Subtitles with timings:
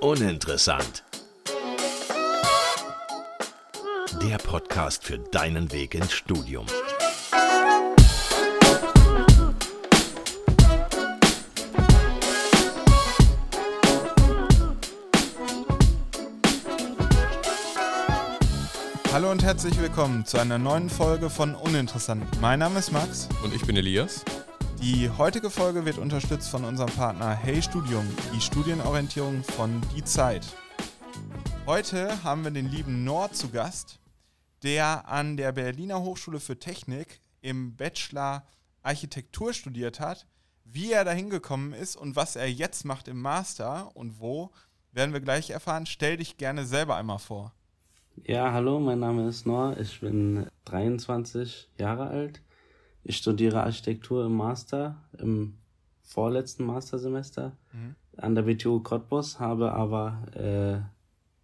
[0.00, 1.04] Uninteressant.
[4.22, 6.66] Der Podcast für deinen Weg ins Studium.
[19.12, 22.24] Hallo und herzlich willkommen zu einer neuen Folge von Uninteressant.
[22.40, 23.28] Mein Name ist Max.
[23.42, 24.24] Und ich bin Elias.
[24.82, 30.56] Die heutige Folge wird unterstützt von unserem Partner Hey Studium, die Studienorientierung von Die Zeit.
[31.66, 34.00] Heute haben wir den lieben Nord zu Gast,
[34.62, 38.46] der an der Berliner Hochschule für Technik im Bachelor
[38.82, 40.26] Architektur studiert hat.
[40.64, 44.50] Wie er dahin gekommen ist und was er jetzt macht im Master und wo,
[44.92, 45.84] werden wir gleich erfahren.
[45.84, 47.52] Stell dich gerne selber einmal vor.
[48.24, 52.40] Ja, hallo, mein Name ist Noah, ich bin 23 Jahre alt.
[53.02, 55.54] Ich studiere Architektur im Master, im
[56.02, 57.94] vorletzten Mastersemester mhm.
[58.16, 60.80] an der WTU Cottbus, habe aber äh,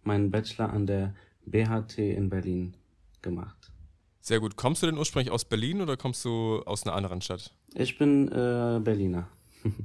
[0.05, 1.15] meinen Bachelor an der
[1.45, 2.75] BHT in Berlin
[3.21, 3.71] gemacht.
[4.19, 4.57] Sehr gut.
[4.57, 7.53] Kommst du denn ursprünglich aus Berlin oder kommst du aus einer anderen Stadt?
[7.73, 9.29] Ich bin äh, Berliner.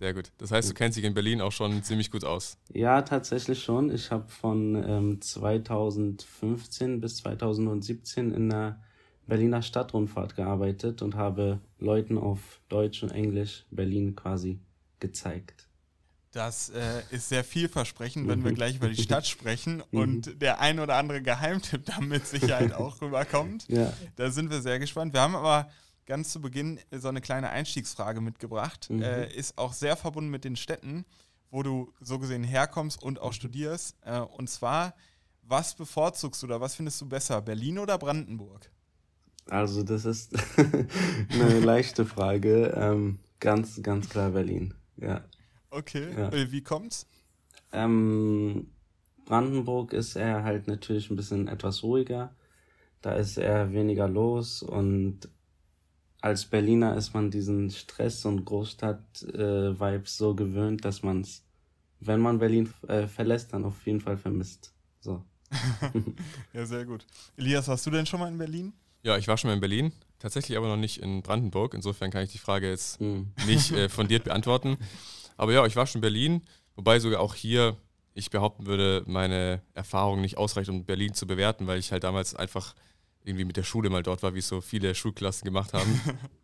[0.00, 0.32] Sehr gut.
[0.38, 2.56] Das heißt, du kennst dich in Berlin auch schon ziemlich gut aus.
[2.72, 3.92] Ja, tatsächlich schon.
[3.92, 8.82] Ich habe von ähm, 2015 bis 2017 in der
[9.30, 14.58] Berliner Stadtrundfahrt gearbeitet und habe Leuten auf Deutsch und Englisch Berlin quasi
[14.98, 15.68] gezeigt.
[16.32, 20.00] Das äh, ist sehr vielversprechend, wenn wir gleich über die Stadt sprechen mhm.
[20.00, 23.66] und der ein oder andere Geheimtipp da mit Sicherheit auch rüberkommt.
[23.68, 23.92] Ja.
[24.16, 25.12] Da sind wir sehr gespannt.
[25.12, 25.70] Wir haben aber
[26.06, 28.90] ganz zu Beginn so eine kleine Einstiegsfrage mitgebracht.
[28.90, 29.02] Mhm.
[29.02, 31.04] Äh, ist auch sehr verbunden mit den Städten,
[31.50, 33.96] wo du so gesehen herkommst und auch studierst.
[34.02, 34.94] Äh, und zwar,
[35.42, 38.70] was bevorzugst du oder was findest du besser, Berlin oder Brandenburg?
[39.50, 40.32] Also das ist
[41.32, 42.72] eine leichte Frage.
[42.76, 44.74] Ähm, ganz, ganz klar Berlin.
[44.96, 45.24] Ja.
[45.70, 46.08] Okay.
[46.16, 46.28] Ja.
[46.30, 47.06] Äh, wie kommt's?
[47.72, 48.68] Ähm,
[49.24, 52.34] Brandenburg ist eher halt natürlich ein bisschen etwas ruhiger.
[53.02, 55.28] Da ist eher weniger los und
[56.20, 61.44] als Berliner ist man diesen Stress und Großstadt-Vibes so gewöhnt, dass man es,
[61.98, 64.74] wenn man Berlin äh, verlässt, dann auf jeden Fall vermisst.
[65.00, 65.24] So.
[66.52, 67.06] ja, sehr gut.
[67.36, 68.72] Elias, warst du denn schon mal in Berlin?
[69.02, 71.74] Ja, ich war schon mal in Berlin, tatsächlich aber noch nicht in Brandenburg.
[71.74, 73.32] Insofern kann ich die Frage jetzt mhm.
[73.46, 74.76] nicht äh, fundiert beantworten.
[75.36, 76.42] Aber ja, ich war schon in Berlin,
[76.76, 77.76] wobei sogar auch hier
[78.14, 82.34] ich behaupten würde, meine Erfahrung nicht ausreicht, um Berlin zu bewerten, weil ich halt damals
[82.34, 82.74] einfach
[83.24, 86.00] irgendwie mit der Schule mal dort war, wie es so viele Schulklassen gemacht haben.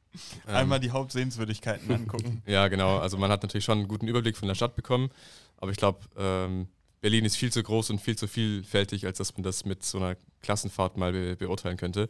[0.47, 2.43] Einmal ähm, die Hauptsehenswürdigkeiten angucken.
[2.47, 2.99] ja, genau.
[2.99, 5.11] Also man hat natürlich schon einen guten Überblick von der Stadt bekommen,
[5.59, 6.69] aber ich glaube, ähm,
[7.01, 9.99] Berlin ist viel zu groß und viel zu vielfältig, als dass man das mit so
[9.99, 12.09] einer Klassenfahrt mal be beurteilen könnte.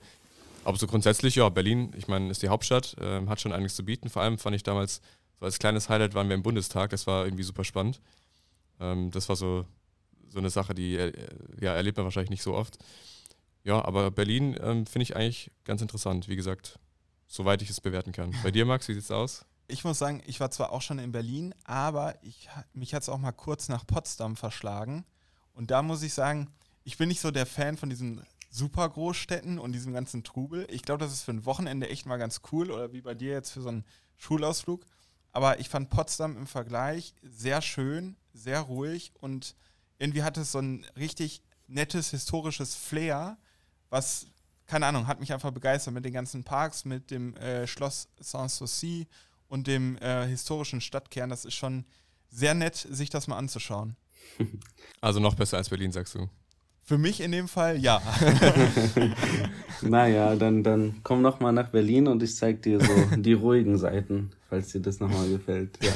[0.66, 3.84] Aber so grundsätzlich, ja, Berlin, ich meine, ist die Hauptstadt, ähm, hat schon einiges zu
[3.84, 4.08] bieten.
[4.08, 5.00] Vor allem fand ich damals,
[5.38, 8.00] so als kleines Highlight waren wir im Bundestag, das war irgendwie super spannend.
[8.80, 9.64] Ähm, das war so,
[10.28, 11.12] so eine Sache, die äh,
[11.60, 12.78] ja, erlebt man wahrscheinlich nicht so oft.
[13.62, 16.80] Ja, aber Berlin ähm, finde ich eigentlich ganz interessant, wie gesagt,
[17.28, 18.34] soweit ich es bewerten kann.
[18.42, 19.44] Bei dir, Max, wie sieht es aus?
[19.68, 23.08] Ich muss sagen, ich war zwar auch schon in Berlin, aber ich, mich hat es
[23.08, 25.04] auch mal kurz nach Potsdam verschlagen.
[25.52, 26.50] Und da muss ich sagen,
[26.82, 30.66] ich bin nicht so der Fan von diesen super Großstädten und diesem ganzen Trubel.
[30.70, 33.32] Ich glaube, das ist für ein Wochenende echt mal ganz cool oder wie bei dir
[33.32, 33.84] jetzt für so einen
[34.16, 34.84] Schulausflug.
[35.32, 39.54] Aber ich fand Potsdam im Vergleich sehr schön, sehr ruhig und
[39.98, 43.38] irgendwie hat es so ein richtig nettes historisches Flair
[43.90, 44.26] was,
[44.66, 49.06] keine Ahnung, hat mich einfach begeistert mit den ganzen Parks, mit dem äh, Schloss Sanssouci
[49.48, 51.30] und dem äh, historischen Stadtkern.
[51.30, 51.84] Das ist schon
[52.28, 53.96] sehr nett, sich das mal anzuschauen.
[55.00, 56.28] Also noch besser als Berlin, sagst du?
[56.88, 58.00] Für mich in dem Fall ja.
[59.82, 63.76] naja, dann, dann komm noch mal nach Berlin und ich zeig dir so die ruhigen
[63.76, 65.76] Seiten, falls dir das nochmal gefällt.
[65.82, 65.90] Ja,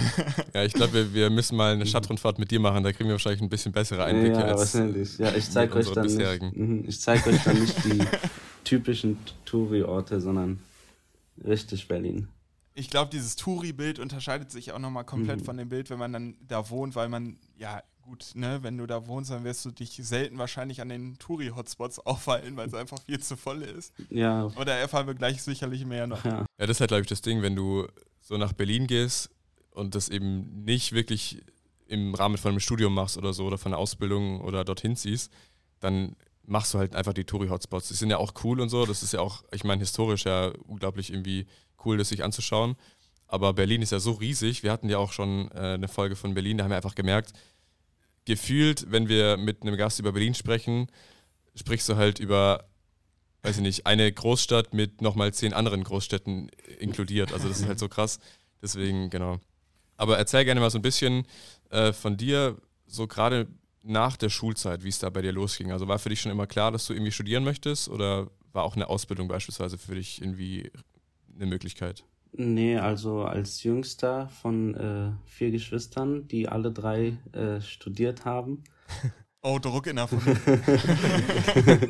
[0.52, 3.14] ja ich glaube, wir, wir müssen mal eine Stadtrundfahrt mit dir machen, da kriegen wir
[3.14, 4.34] wahrscheinlich ein bisschen bessere Einblicke.
[4.34, 5.16] Ja, als wahrscheinlich.
[5.18, 8.00] Ja, ich zeig euch dann nicht, mhm, ich zeig euch dann nicht die
[8.64, 10.58] typischen Touri-Orte, sondern
[11.46, 12.26] richtig Berlin.
[12.74, 15.44] Ich glaube, dieses Touri-Bild unterscheidet sich auch nochmal komplett mhm.
[15.44, 18.86] von dem Bild, wenn man dann da wohnt, weil man ja gut, ne, wenn du
[18.86, 23.00] da wohnst, dann wirst du dich selten wahrscheinlich an den Touri-Hotspots aufhalten, weil es einfach
[23.02, 23.92] viel zu voll ist.
[24.10, 24.46] Ja.
[24.46, 26.24] Aber da erfahren wir gleich sicherlich mehr noch.
[26.24, 27.86] Ja, ja das ist halt, glaube ich, das Ding, wenn du
[28.20, 29.30] so nach Berlin gehst
[29.70, 31.40] und das eben nicht wirklich
[31.86, 35.32] im Rahmen von einem Studium machst oder so oder von einer Ausbildung oder dorthin ziehst,
[35.78, 37.88] dann machst du halt einfach die Touri-Hotspots.
[37.88, 38.86] Die sind ja auch cool und so.
[38.86, 41.46] Das ist ja auch, ich meine, historisch ja unglaublich irgendwie
[41.84, 42.74] cool, das sich anzuschauen.
[43.28, 44.64] Aber Berlin ist ja so riesig.
[44.64, 47.32] Wir hatten ja auch schon äh, eine Folge von Berlin, da haben wir einfach gemerkt,
[48.24, 50.88] gefühlt, wenn wir mit einem Gast über Berlin sprechen,
[51.54, 52.68] sprichst du halt über,
[53.42, 57.32] weiß ich nicht, eine Großstadt mit nochmal zehn anderen Großstädten inkludiert.
[57.32, 58.18] Also das ist halt so krass.
[58.62, 59.40] Deswegen, genau.
[59.96, 61.26] Aber erzähl gerne mal so ein bisschen
[61.70, 62.56] äh, von dir,
[62.86, 63.48] so gerade
[63.82, 65.72] nach der Schulzeit, wie es da bei dir losging.
[65.72, 68.76] Also war für dich schon immer klar, dass du irgendwie studieren möchtest oder war auch
[68.76, 70.70] eine Ausbildung beispielsweise für dich irgendwie
[71.34, 72.04] eine Möglichkeit?
[72.32, 78.64] Nee, also als jüngster von äh, vier Geschwistern, die alle drei äh, studiert haben.
[79.42, 80.36] Oh, Druck in der Familie.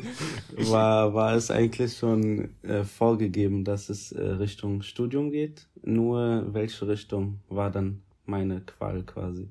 [0.69, 5.67] war, war es eigentlich schon äh, vorgegeben, dass es äh, Richtung Studium geht.
[5.83, 9.49] Nur welche Richtung war dann meine Qual quasi.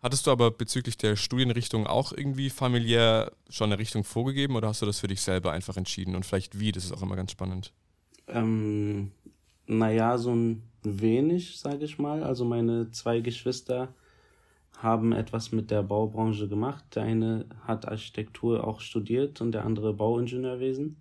[0.00, 4.82] Hattest du aber bezüglich der Studienrichtung auch irgendwie familiär schon eine Richtung vorgegeben oder hast
[4.82, 6.70] du das für dich selber einfach entschieden und vielleicht wie?
[6.70, 7.72] Das ist auch immer ganz spannend.
[8.28, 9.12] Ähm,
[9.66, 12.22] naja, so ein wenig, sage ich mal.
[12.22, 13.94] Also meine zwei Geschwister
[14.78, 16.84] haben etwas mit der Baubranche gemacht.
[16.94, 20.96] Der eine hat Architektur auch studiert und der andere Bauingenieurwesen.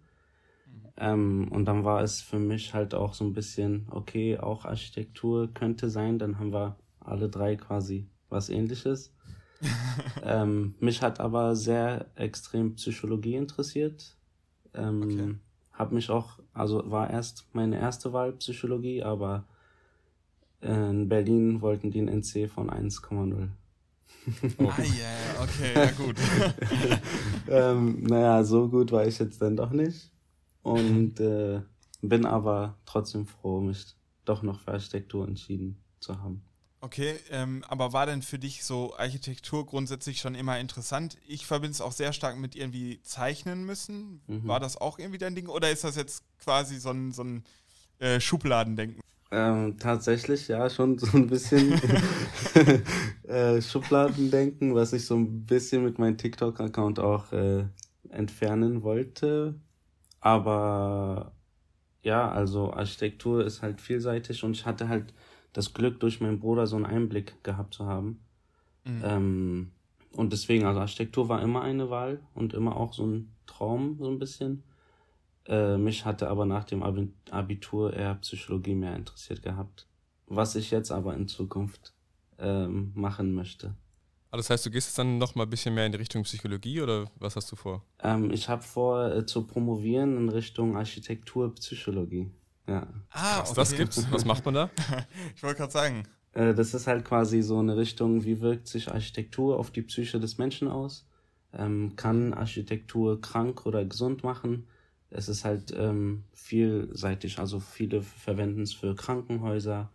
[0.97, 5.51] Ähm, und dann war es für mich halt auch so ein bisschen, okay, auch Architektur
[5.53, 6.19] könnte sein.
[6.19, 9.13] Dann haben wir alle drei quasi was ähnliches.
[10.23, 14.15] ähm, mich hat aber sehr extrem Psychologie interessiert.
[14.73, 15.35] Ähm, okay.
[15.81, 19.45] Hab mich auch, also war erst meine erste Wahl Psychologie, aber
[20.61, 23.49] in Berlin wollten die einen NC von 1,0.
[24.59, 24.63] Oh.
[24.69, 26.15] Ah, yeah, okay, ja gut.
[27.49, 30.11] ähm, naja, so gut war ich jetzt dann doch nicht.
[30.61, 31.61] Und äh,
[32.03, 33.83] bin aber trotzdem froh, mich
[34.23, 36.43] doch noch für Architektur entschieden zu haben.
[36.83, 41.15] Okay, ähm, aber war denn für dich so Architektur grundsätzlich schon immer interessant?
[41.27, 44.21] Ich verbinde es auch sehr stark mit irgendwie zeichnen müssen.
[44.25, 44.47] Mhm.
[44.47, 45.47] War das auch irgendwie dein Ding?
[45.47, 47.43] Oder ist das jetzt quasi so ein, so ein
[47.99, 48.99] äh, Schubladendenken?
[49.29, 51.71] Ähm, tatsächlich, ja, schon so ein bisschen
[53.27, 57.63] äh, Schubladendenken, was ich so ein bisschen mit meinem TikTok-Account auch äh,
[58.09, 59.53] entfernen wollte.
[60.19, 61.31] Aber
[62.01, 65.13] ja, also Architektur ist halt vielseitig und ich hatte halt
[65.53, 68.21] das Glück, durch meinen Bruder so einen Einblick gehabt zu haben.
[68.85, 69.01] Mhm.
[69.03, 69.71] Ähm,
[70.13, 74.09] und deswegen, also Architektur war immer eine Wahl und immer auch so ein Traum, so
[74.09, 74.63] ein bisschen.
[75.45, 79.87] Äh, mich hatte aber nach dem Abitur eher Psychologie mehr interessiert gehabt.
[80.27, 81.93] Was ich jetzt aber in Zukunft
[82.39, 83.75] ähm, machen möchte.
[84.31, 86.23] Ah, das heißt, du gehst jetzt dann noch mal ein bisschen mehr in die Richtung
[86.23, 87.83] Psychologie oder was hast du vor?
[87.99, 92.31] Ähm, ich habe vor äh, zu promovieren in Richtung Architektur, Psychologie.
[92.67, 92.87] Ja.
[93.09, 93.55] Ah, Krass, okay.
[93.55, 94.11] das gibt's.
[94.11, 94.69] Was macht man da?
[95.35, 96.03] ich wollte gerade sagen.
[96.33, 100.19] Äh, das ist halt quasi so eine Richtung, wie wirkt sich Architektur auf die Psyche
[100.19, 101.07] des Menschen aus?
[101.53, 104.67] Ähm, kann Architektur krank oder gesund machen?
[105.11, 107.37] es ist halt ähm, vielseitig.
[107.37, 109.91] Also viele verwenden es für Krankenhäuser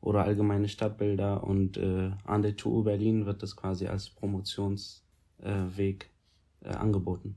[0.00, 5.00] oder allgemeine Stadtbilder und äh, an der TU Berlin wird das quasi als Promotionsweg
[5.42, 7.36] äh, äh, angeboten.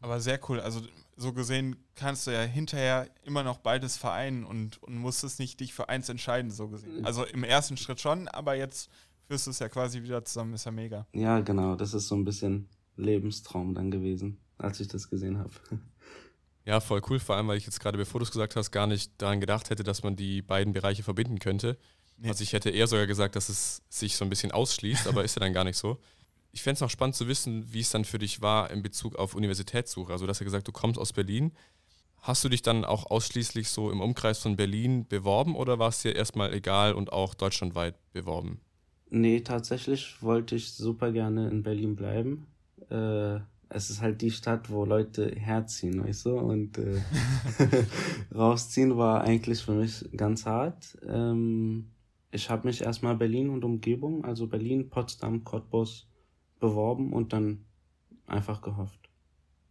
[0.00, 0.60] Aber sehr cool.
[0.60, 0.82] Also
[1.16, 5.72] so gesehen kannst du ja hinterher immer noch beides vereinen und, und musstest nicht dich
[5.72, 7.04] für eins entscheiden, so gesehen.
[7.04, 8.90] Also im ersten Schritt schon, aber jetzt
[9.26, 11.06] führst du es ja quasi wieder zusammen, ist ja mega.
[11.12, 11.74] Ja, genau.
[11.74, 15.50] Das ist so ein bisschen Lebenstraum dann gewesen, als ich das gesehen habe.
[16.64, 18.86] Ja, voll cool, vor allem, weil ich jetzt gerade, bevor du es gesagt hast, gar
[18.86, 21.78] nicht daran gedacht hätte, dass man die beiden Bereiche verbinden könnte.
[22.18, 22.28] Nee.
[22.28, 25.36] Also ich hätte eher sogar gesagt, dass es sich so ein bisschen ausschließt, aber ist
[25.36, 25.98] ja dann gar nicht so.
[26.56, 29.16] Ich fände es noch spannend zu wissen, wie es dann für dich war in Bezug
[29.16, 30.10] auf Universitätssuche.
[30.10, 31.52] Also du hast ja gesagt, du kommst aus Berlin.
[32.22, 36.00] Hast du dich dann auch ausschließlich so im Umkreis von Berlin beworben oder war es
[36.00, 38.62] dir erstmal egal und auch deutschlandweit beworben?
[39.10, 42.46] Nee, tatsächlich wollte ich super gerne in Berlin bleiben.
[42.88, 46.38] Äh, es ist halt die Stadt, wo Leute herziehen, weißt du?
[46.38, 47.02] Und äh,
[48.34, 50.96] rausziehen war eigentlich für mich ganz hart.
[51.06, 51.90] Ähm,
[52.30, 56.08] ich habe mich erstmal Berlin und Umgebung, also Berlin, Potsdam, Cottbus
[56.60, 57.64] beworben und dann
[58.26, 59.10] einfach gehofft.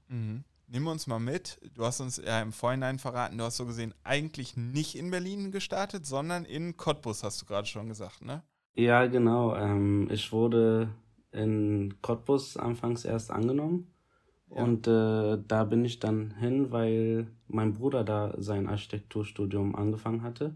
[0.07, 0.43] Mhm.
[0.67, 1.59] Nimm uns mal mit.
[1.75, 5.51] Du hast uns ja im Vorhinein verraten, du hast so gesehen eigentlich nicht in Berlin
[5.51, 8.41] gestartet, sondern in Cottbus, hast du gerade schon gesagt, ne?
[8.73, 9.55] Ja, genau.
[9.55, 10.89] Ähm, ich wurde
[11.31, 13.87] in Cottbus anfangs erst angenommen.
[14.49, 14.63] Ja.
[14.63, 20.55] Und äh, da bin ich dann hin, weil mein Bruder da sein Architekturstudium angefangen hatte.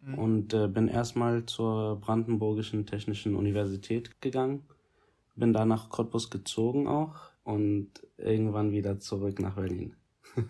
[0.00, 0.14] Mhm.
[0.14, 4.64] Und äh, bin erstmal zur Brandenburgischen Technischen Universität gegangen.
[5.36, 9.96] Bin da nach Cottbus gezogen auch und irgendwann wieder zurück nach Berlin.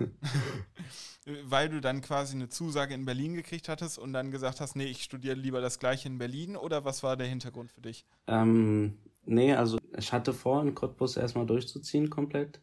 [1.45, 4.85] Weil du dann quasi eine Zusage in Berlin gekriegt hattest und dann gesagt hast, nee,
[4.85, 8.05] ich studiere lieber das gleiche in Berlin oder was war der Hintergrund für dich?
[8.27, 12.61] Ähm, Nee, also ich hatte vor, in Cottbus erstmal durchzuziehen komplett.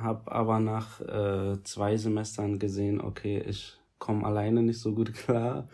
[0.00, 5.68] Hab aber nach äh, zwei Semestern gesehen, okay, ich komme alleine nicht so gut klar.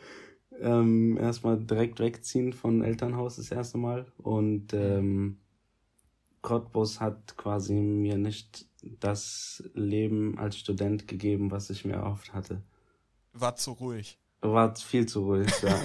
[0.61, 4.07] Ähm, erstmal direkt wegziehen von Elternhaus das erste Mal.
[4.19, 5.39] Und ähm,
[6.43, 12.63] Cottbus hat quasi mir nicht das Leben als Student gegeben, was ich mir erhofft hatte.
[13.33, 14.19] War zu ruhig.
[14.45, 15.69] War viel zu ruhig, ja.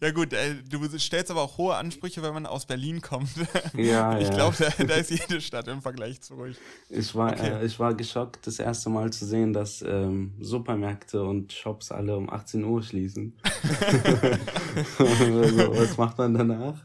[0.00, 3.30] ja gut, äh, du stellst aber auch hohe Ansprüche, wenn man aus Berlin kommt.
[3.76, 4.34] Ja, ich ja.
[4.34, 6.56] glaube, da, da, ist jede Stadt im Vergleich zu ruhig.
[6.88, 7.60] Ich war, okay.
[7.60, 12.16] äh, ich war geschockt, das erste Mal zu sehen, dass ähm, Supermärkte und Shops alle
[12.16, 13.38] um 18 Uhr schließen.
[14.98, 16.74] also, was macht man danach?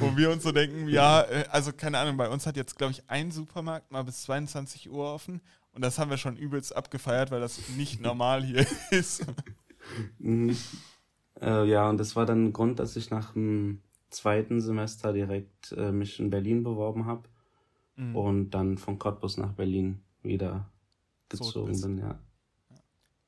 [0.00, 2.92] Wo wir uns so denken, ja, äh, also keine Ahnung, bei uns hat jetzt, glaube
[2.92, 5.40] ich, ein Supermarkt mal bis 22 Uhr offen
[5.76, 9.26] und das haben wir schon übelst abgefeiert, weil das nicht normal hier ist.
[10.18, 10.56] Mhm.
[11.40, 15.72] Äh, ja, und das war dann ein Grund, dass ich nach dem zweiten Semester direkt
[15.72, 17.28] äh, mich in Berlin beworben habe
[17.96, 18.16] mhm.
[18.16, 20.70] und dann von Cottbus nach Berlin wieder
[21.28, 22.18] gezogen so bin, ja.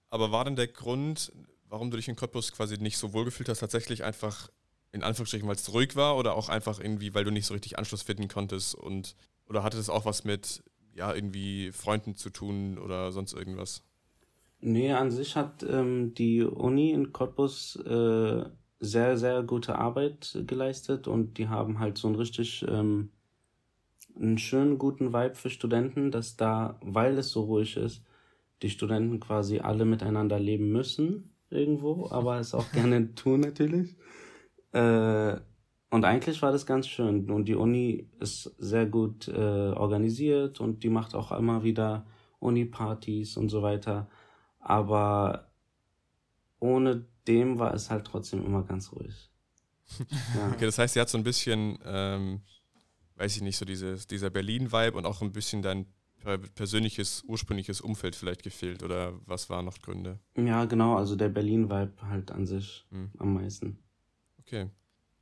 [0.08, 1.30] Aber war denn der Grund,
[1.68, 4.48] warum du dich in Cottbus quasi nicht so wohl gefühlt hast, tatsächlich einfach
[4.92, 7.78] in Anführungsstrichen, weil es ruhig war oder auch einfach irgendwie, weil du nicht so richtig
[7.78, 10.62] Anschluss finden konntest und oder hatte das auch was mit
[10.98, 13.82] ja, irgendwie Freunden zu tun oder sonst irgendwas?
[14.60, 18.44] Nee, an sich hat ähm, die Uni in Cottbus äh,
[18.80, 23.10] sehr, sehr gute Arbeit geleistet und die haben halt so einen richtig ähm,
[24.16, 28.04] einen schönen, guten Vibe für Studenten, dass da, weil es so ruhig ist,
[28.62, 33.96] die Studenten quasi alle miteinander leben müssen irgendwo, aber es auch gerne tun natürlich.
[34.72, 35.36] Äh,
[35.90, 37.30] und eigentlich war das ganz schön.
[37.30, 42.06] Und die Uni ist sehr gut äh, organisiert und die macht auch immer wieder
[42.40, 44.08] Uni-Partys und so weiter.
[44.60, 45.50] Aber
[46.60, 49.30] ohne dem war es halt trotzdem immer ganz ruhig.
[50.36, 50.50] Ja.
[50.52, 52.42] Okay, das heißt, sie hat so ein bisschen, ähm,
[53.16, 55.86] weiß ich nicht, so dieses, dieser Berlin-Vibe und auch ein bisschen dein
[56.54, 60.18] persönliches, ursprüngliches Umfeld vielleicht gefehlt oder was waren noch Gründe?
[60.36, 63.10] Ja, genau, also der Berlin-Vibe halt an sich hm.
[63.18, 63.78] am meisten.
[64.40, 64.68] Okay.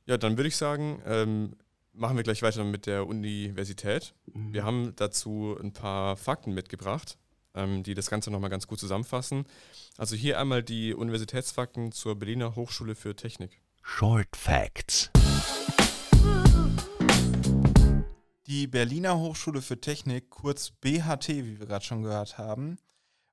[0.07, 1.57] Ja, dann würde ich sagen, ähm,
[1.91, 4.13] machen wir gleich weiter mit der Universität.
[4.33, 4.53] Mhm.
[4.53, 7.17] Wir haben dazu ein paar Fakten mitgebracht,
[7.53, 9.45] ähm, die das Ganze nochmal ganz gut zusammenfassen.
[9.97, 13.59] Also hier einmal die Universitätsfakten zur Berliner Hochschule für Technik.
[13.81, 15.11] Short Facts.
[18.47, 22.77] Die Berliner Hochschule für Technik, kurz BHT, wie wir gerade schon gehört haben,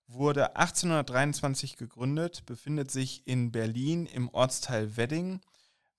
[0.09, 5.41] wurde 1823 gegründet, befindet sich in Berlin im Ortsteil Wedding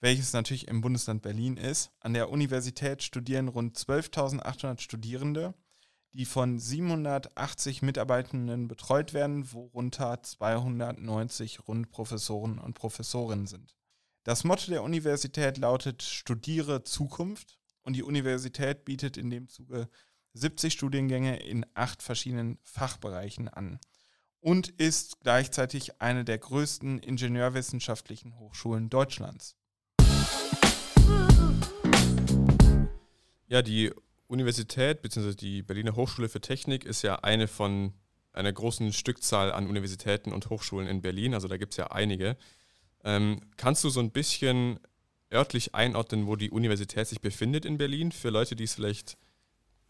[0.05, 1.89] welches natürlich im Bundesland Berlin ist.
[1.99, 5.55] An der Universität studieren rund 12.800 Studierende,
[6.13, 13.75] die von 780 Mitarbeitenden betreut werden, worunter 290 rund Professoren und Professorinnen sind.
[14.23, 19.89] Das Motto der Universität lautet Studiere Zukunft und die Universität bietet in dem Zuge
[20.33, 23.79] 70 Studiengänge in acht verschiedenen Fachbereichen an
[24.39, 29.55] und ist gleichzeitig eine der größten ingenieurwissenschaftlichen Hochschulen Deutschlands.
[33.47, 33.91] Ja, die
[34.27, 35.33] Universität bzw.
[35.33, 37.93] die Berliner Hochschule für Technik ist ja eine von
[38.33, 41.33] einer großen Stückzahl an Universitäten und Hochschulen in Berlin.
[41.33, 42.35] Also da gibt es ja einige.
[43.03, 44.79] Ähm, kannst du so ein bisschen
[45.31, 49.17] örtlich einordnen, wo die Universität sich befindet in Berlin, für Leute, die es vielleicht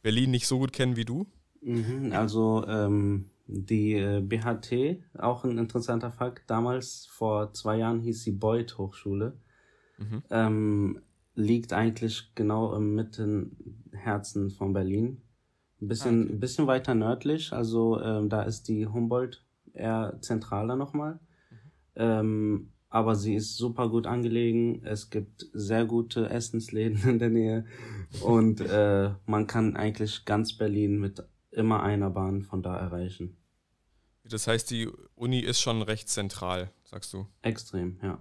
[0.01, 1.25] Berlin nicht so gut kennen wie du?
[1.62, 8.24] Mhm, also ähm, die äh, BHT, auch ein interessanter Fakt, damals vor zwei Jahren hieß
[8.24, 9.38] sie Beuth Hochschule.
[9.97, 10.24] Mhm.
[10.29, 11.01] Ähm,
[11.35, 15.21] liegt eigentlich genau im Mittenherzen von Berlin.
[15.81, 16.33] Ein bisschen, ah, okay.
[16.33, 21.13] ein bisschen weiter nördlich, also ähm, da ist die Humboldt eher zentraler nochmal.
[21.13, 21.57] Mhm.
[21.95, 24.81] Ähm, aber sie ist super gut angelegen.
[24.85, 27.65] Es gibt sehr gute Essensläden in der Nähe
[28.21, 33.35] und äh, man kann eigentlich ganz Berlin mit immer einer Bahn von da erreichen.
[34.23, 37.27] Das heißt, die Uni ist schon recht zentral, sagst du?
[37.41, 38.17] Extrem, ja.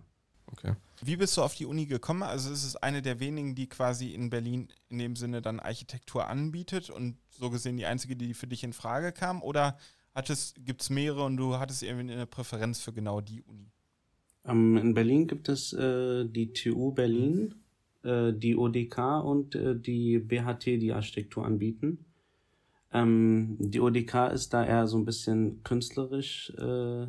[0.47, 0.75] Okay.
[1.07, 2.23] Wie bist du auf die Uni gekommen?
[2.23, 6.29] Also ist es eine der wenigen, die quasi in Berlin in dem Sinne dann Architektur
[6.29, 9.43] anbietet und so gesehen die einzige, die für dich in Frage kam?
[9.43, 9.77] Oder
[10.65, 13.71] gibt es mehrere und du hattest irgendwie eine Präferenz für genau die Uni?
[14.45, 17.55] Um, ähm, in Berlin gibt es äh, die TU Berlin,
[18.03, 22.07] äh, die ODK und äh, die BHT, die Architektur anbieten.
[22.93, 26.51] Ähm, die ODK ist da eher so ein bisschen künstlerisch.
[26.57, 27.09] Äh,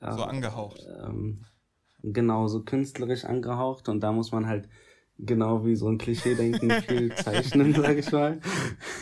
[0.00, 0.86] so angehaucht.
[1.02, 1.44] Ähm,
[2.02, 4.68] genauso künstlerisch angehaucht und da muss man halt
[5.18, 8.40] genau wie so ein Klischee denken, viel zeichnen, sag ich mal.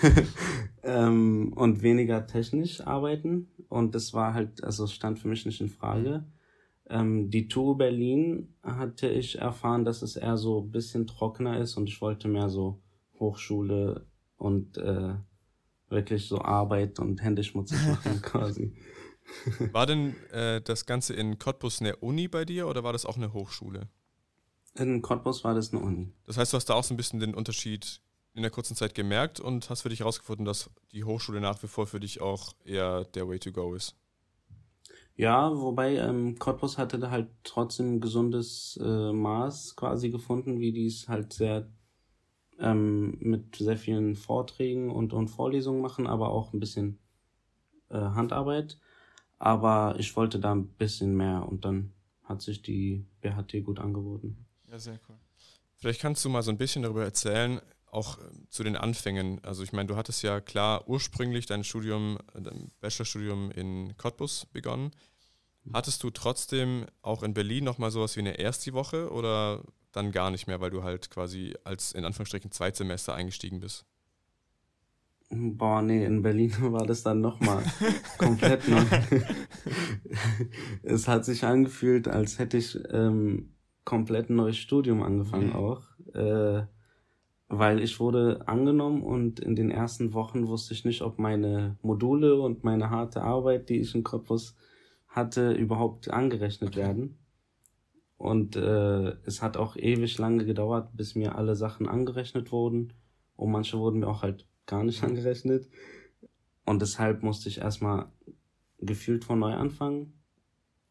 [0.83, 3.49] ähm, und weniger technisch arbeiten.
[3.69, 6.25] Und das war halt, also stand für mich nicht in Frage.
[6.89, 11.77] Ähm, die Tour Berlin hatte ich erfahren, dass es eher so ein bisschen trockener ist
[11.77, 12.81] und ich wollte mehr so
[13.19, 15.15] Hochschule und äh,
[15.89, 18.73] wirklich so Arbeit und händeschmutzig machen quasi.
[19.73, 23.17] War denn äh, das Ganze in Cottbus eine Uni bei dir oder war das auch
[23.17, 23.89] eine Hochschule?
[24.75, 26.13] In Cottbus war das eine Uni.
[26.27, 28.01] Das heißt, du hast da auch so ein bisschen den Unterschied
[28.35, 31.69] in der kurzen Zeit gemerkt und hast für dich herausgefunden, dass die Hochschule nach wie
[31.69, 33.97] vor für dich auch eher der Way to go ist.
[35.17, 40.73] Ja, wobei ähm, Cottbus hatte da halt trotzdem ein gesundes äh, Maß quasi gefunden, wie
[40.73, 41.71] die es halt sehr
[42.59, 46.99] ähm, mit sehr vielen Vorträgen und, und Vorlesungen machen, aber auch ein bisschen
[47.89, 48.79] äh, Handarbeit.
[49.39, 51.93] Aber ich wollte da ein bisschen mehr und dann
[52.25, 54.47] hat sich die BHT gut angeboten.
[54.69, 55.17] Ja, sehr cool.
[55.77, 59.45] Vielleicht kannst du mal so ein bisschen darüber erzählen, auch äh, zu den Anfängen.
[59.45, 64.91] Also ich meine, du hattest ja klar ursprünglich dein Studium, dein Bachelorstudium in Cottbus begonnen.
[65.73, 70.31] Hattest du trotzdem auch in Berlin nochmal sowas wie eine erste Woche oder dann gar
[70.31, 73.85] nicht mehr, weil du halt quasi als in Anführungsstrichen Zweitsemester eingestiegen bist?
[75.29, 77.63] Boah, nee, in Berlin war das dann nochmal
[78.19, 78.83] komplett neu.
[80.83, 83.55] es hat sich angefühlt, als hätte ich ähm,
[83.85, 85.57] komplett ein neues Studium angefangen mhm.
[85.57, 85.83] auch.
[86.15, 86.67] Äh,
[87.49, 92.41] weil ich wurde angenommen und in den ersten Wochen wusste ich nicht, ob meine Module
[92.41, 94.57] und meine harte Arbeit, die ich in Cottbus
[95.07, 96.81] hatte, überhaupt angerechnet okay.
[96.81, 97.19] werden.
[98.19, 102.95] Und äh, es hat auch ewig lange gedauert, bis mir alle Sachen angerechnet wurden.
[103.37, 105.69] Und manche wurden mir auch halt gar nicht angerechnet.
[106.65, 108.11] Und deshalb musste ich erstmal
[108.79, 110.13] gefühlt von neu anfangen.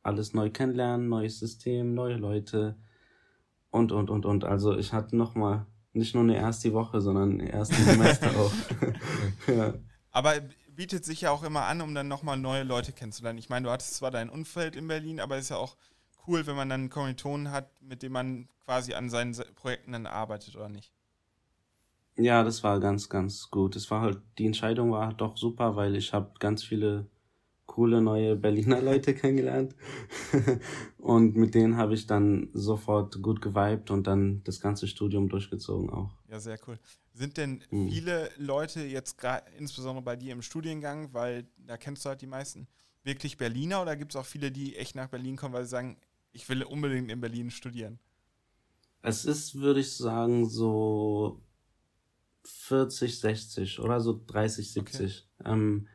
[0.03, 2.77] Alles neu kennenlernen, neues System, neue Leute
[3.71, 4.43] und, und, und, und.
[4.43, 8.53] Also ich hatte nochmal nicht nur eine erste Woche, sondern ein erstes Semester auch.
[9.47, 9.73] ja.
[10.11, 10.33] Aber
[10.75, 13.39] bietet sich ja auch immer an, um dann nochmal neue Leute kennenzulernen.
[13.39, 15.77] Ich meine, du hattest zwar dein Umfeld in Berlin, aber es ist ja auch
[16.27, 20.55] cool, wenn man dann Kommilitonen hat, mit denen man quasi an seinen Projekten dann arbeitet,
[20.55, 20.94] oder nicht?
[22.17, 23.75] Ja, das war ganz, ganz gut.
[23.75, 27.07] Es war halt, die Entscheidung war doch super, weil ich habe ganz viele
[27.65, 29.75] coole neue Berliner Leute kennengelernt.
[30.97, 35.89] und mit denen habe ich dann sofort gut geweibt und dann das ganze Studium durchgezogen
[35.89, 36.11] auch.
[36.29, 36.79] Ja, sehr cool.
[37.13, 37.89] Sind denn mhm.
[37.89, 42.27] viele Leute jetzt gerade, insbesondere bei dir im Studiengang, weil da kennst du halt die
[42.27, 42.67] meisten,
[43.03, 45.97] wirklich Berliner oder gibt es auch viele, die echt nach Berlin kommen, weil sie sagen,
[46.31, 47.99] ich will unbedingt in Berlin studieren?
[49.01, 51.39] Es ist, würde ich sagen, so
[52.45, 55.27] 40, 60 oder so 30, 70.
[55.39, 55.51] Okay.
[55.51, 55.87] Ähm,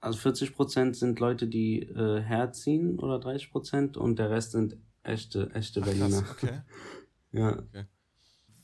[0.00, 4.76] also 40 Prozent sind Leute, die äh, herziehen oder 30 Prozent und der Rest sind
[5.04, 6.24] echte, echte Ach, Berliner.
[6.30, 6.60] Okay.
[7.32, 7.58] ja.
[7.58, 7.84] Okay.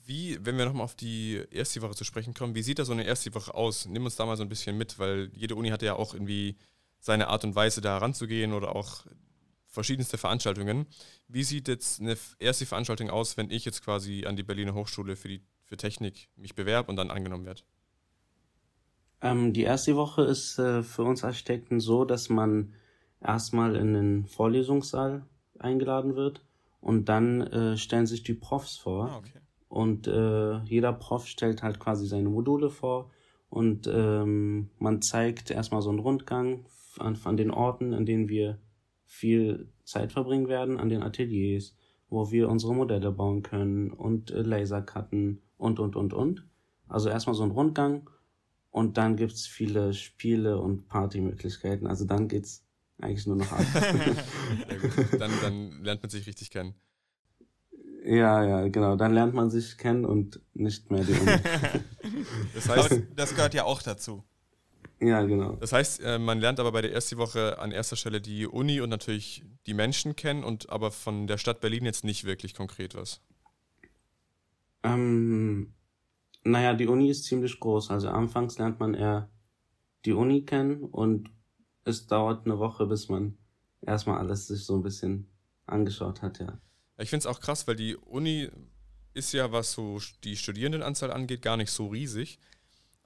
[0.04, 2.92] Wie, wenn wir nochmal auf die erste Woche zu sprechen kommen, wie sieht da so
[2.92, 3.86] eine erste Woche aus?
[3.86, 6.56] Nimm uns da mal so ein bisschen mit, weil jede Uni hat ja auch irgendwie
[6.98, 9.04] seine Art und Weise, da heranzugehen oder auch
[9.66, 10.86] verschiedenste Veranstaltungen.
[11.28, 15.14] Wie sieht jetzt eine erste Veranstaltung aus, wenn ich jetzt quasi an die Berliner Hochschule
[15.14, 17.62] für, die, für Technik mich bewerbe und dann angenommen werde?
[19.20, 22.72] Ähm, die erste Woche ist äh, für uns Architekten so, dass man
[23.20, 25.26] erstmal in den Vorlesungssaal
[25.58, 26.40] eingeladen wird
[26.80, 29.10] und dann äh, stellen sich die Profs vor.
[29.10, 29.40] Ah, okay.
[29.68, 33.10] Und äh, jeder Prof stellt halt quasi seine Module vor
[33.50, 36.64] und ähm, man zeigt erstmal so einen Rundgang
[36.98, 38.58] an, an den Orten, an denen wir
[39.04, 41.74] viel Zeit verbringen werden, an den Ateliers,
[42.08, 46.44] wo wir unsere Modelle bauen können und äh, Lasercutten und, und, und, und.
[46.88, 48.08] Also erstmal so ein Rundgang
[48.70, 51.86] und dann gibt's viele Spiele und Partymöglichkeiten.
[51.86, 52.64] Also dann geht's
[53.00, 53.64] eigentlich nur noch ab.
[55.18, 56.74] dann, dann lernt man sich richtig kennen.
[58.04, 58.96] Ja, ja, genau.
[58.96, 61.30] Dann lernt man sich kennen und nicht mehr die Uni.
[62.54, 64.24] das heißt, das gehört ja auch dazu.
[65.00, 65.56] Ja, genau.
[65.56, 68.80] Das heißt, äh, man lernt aber bei der ersten Woche an erster Stelle die Uni
[68.80, 72.94] und natürlich die Menschen kennen und aber von der Stadt Berlin jetzt nicht wirklich konkret
[72.94, 73.20] was.
[74.82, 75.74] Ähm,
[76.42, 77.90] naja, die Uni ist ziemlich groß.
[77.90, 79.30] Also anfangs lernt man eher
[80.04, 81.30] die Uni kennen und
[81.84, 83.38] es dauert eine Woche, bis man
[83.82, 85.28] erstmal alles sich so ein bisschen
[85.66, 86.60] angeschaut hat, ja.
[86.98, 88.50] Ich finde es auch krass, weil die Uni
[89.14, 92.38] ist ja, was so die Studierendenanzahl angeht, gar nicht so riesig.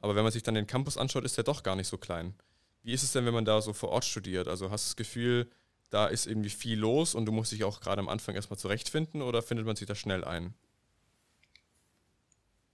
[0.03, 2.35] Aber wenn man sich dann den Campus anschaut, ist der doch gar nicht so klein.
[2.83, 4.49] Wie ist es denn, wenn man da so vor Ort studiert?
[4.49, 5.49] Also hast du das Gefühl,
[5.91, 9.23] da ist irgendwie viel los und du musst dich auch gerade am Anfang erstmal zurechtfinden
[9.23, 10.55] oder findet man sich da schnell ein?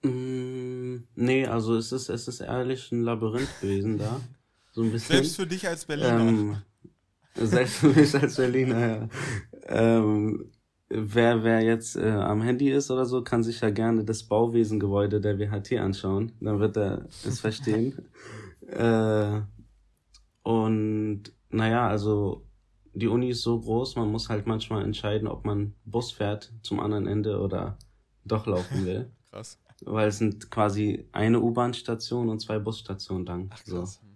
[0.02, 4.20] Mm, nee, also es ist, es ist ehrlich ein Labyrinth gewesen da.
[4.70, 5.16] So ein bisschen.
[5.16, 6.20] Selbst für dich als Berliner.
[6.20, 6.62] Ähm,
[7.34, 9.08] selbst für mich als Berliner, ja.
[9.66, 10.52] Ähm,
[10.88, 15.20] wer, wer jetzt äh, am Handy ist oder so, kann sich ja gerne das Bauwesengebäude
[15.20, 16.32] der WHT anschauen.
[16.40, 18.08] Dann wird er es verstehen.
[18.66, 19.40] äh,
[20.42, 22.46] und naja, also
[22.94, 26.80] die Uni ist so groß, man muss halt manchmal entscheiden, ob man Bus fährt zum
[26.80, 27.78] anderen Ende oder
[28.24, 29.10] doch laufen will.
[29.30, 33.50] Krass weil es sind quasi eine U-Bahn-Station und zwei Busstationen lang.
[33.52, 33.94] Ach, krass.
[33.94, 34.08] So.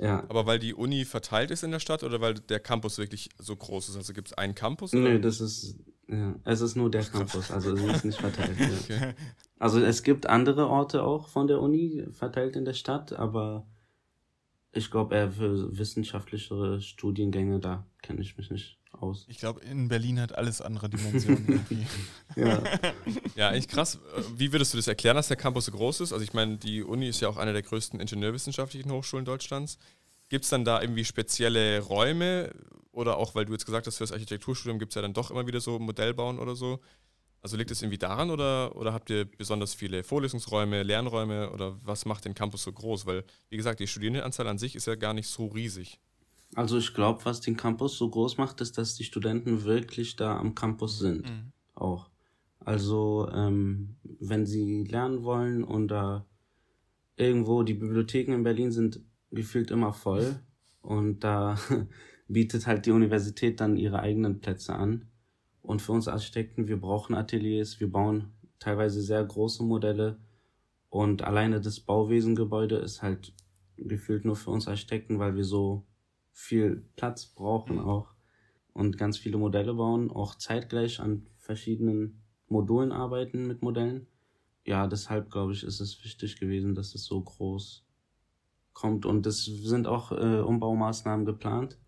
[0.00, 0.24] Ja.
[0.28, 3.54] Aber weil die Uni verteilt ist in der Stadt oder weil der Campus wirklich so
[3.54, 3.96] groß ist?
[3.96, 4.94] Also gibt es einen Campus?
[4.94, 5.02] Oder?
[5.02, 5.76] Nö, das ist,
[6.08, 8.58] ja, es ist nur der Campus, also es ist nicht verteilt.
[8.58, 8.68] ja.
[8.80, 9.14] okay.
[9.58, 13.66] Also es gibt andere Orte auch von der Uni verteilt in der Stadt, aber
[14.72, 19.24] Ich glaube eher für wissenschaftlichere Studiengänge, da kenne ich mich nicht aus.
[19.28, 21.86] Ich glaube, in Berlin hat alles andere Dimensionen irgendwie.
[22.36, 22.62] ja.
[23.36, 23.98] ja, eigentlich krass.
[24.36, 26.12] Wie würdest du das erklären, dass der Campus so groß ist?
[26.12, 29.78] Also ich meine, die Uni ist ja auch eine der größten ingenieurwissenschaftlichen Hochschulen Deutschlands.
[30.28, 32.52] Gibt es dann da irgendwie spezielle Räume
[32.92, 35.30] oder auch, weil du jetzt gesagt hast, für das Architekturstudium gibt es ja dann doch
[35.30, 36.80] immer wieder so Modellbauen oder so.
[37.42, 42.04] Also liegt es irgendwie daran oder, oder habt ihr besonders viele Vorlesungsräume, Lernräume oder was
[42.04, 43.06] macht den Campus so groß?
[43.06, 45.98] Weil, wie gesagt, die Studierendenanzahl an sich ist ja gar nicht so riesig.
[46.54, 50.36] Also ich glaube, was den Campus so groß macht, ist, dass die Studenten wirklich da
[50.36, 51.28] am Campus sind.
[51.28, 51.52] Mhm.
[51.74, 52.10] Auch.
[52.58, 56.26] Also ähm, wenn sie lernen wollen und da
[57.16, 60.40] irgendwo, die Bibliotheken in Berlin sind gefühlt immer voll
[60.82, 61.58] und da
[62.28, 65.06] bietet halt die Universität dann ihre eigenen Plätze an.
[65.62, 70.18] Und für uns Architekten, wir brauchen Ateliers, wir bauen teilweise sehr große Modelle
[70.88, 73.32] und alleine das Bauwesengebäude ist halt
[73.76, 75.86] gefühlt nur für uns Architekten, weil wir so
[76.32, 77.84] viel Platz brauchen mhm.
[77.84, 78.14] auch
[78.72, 84.06] und ganz viele Modelle bauen, auch zeitgleich an verschiedenen Modulen arbeiten mit Modellen.
[84.64, 87.84] Ja, deshalb glaube ich, ist es wichtig gewesen, dass es so groß
[88.72, 91.78] kommt und es sind auch äh, Umbaumaßnahmen geplant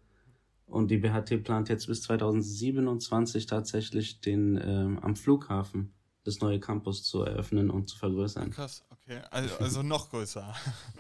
[0.66, 5.92] und die BHT plant jetzt bis 2027 tatsächlich den ähm, am Flughafen
[6.25, 8.51] das neue Campus zu eröffnen und zu vergrößern.
[8.51, 9.21] Krass, okay.
[9.31, 10.55] Also, also noch größer.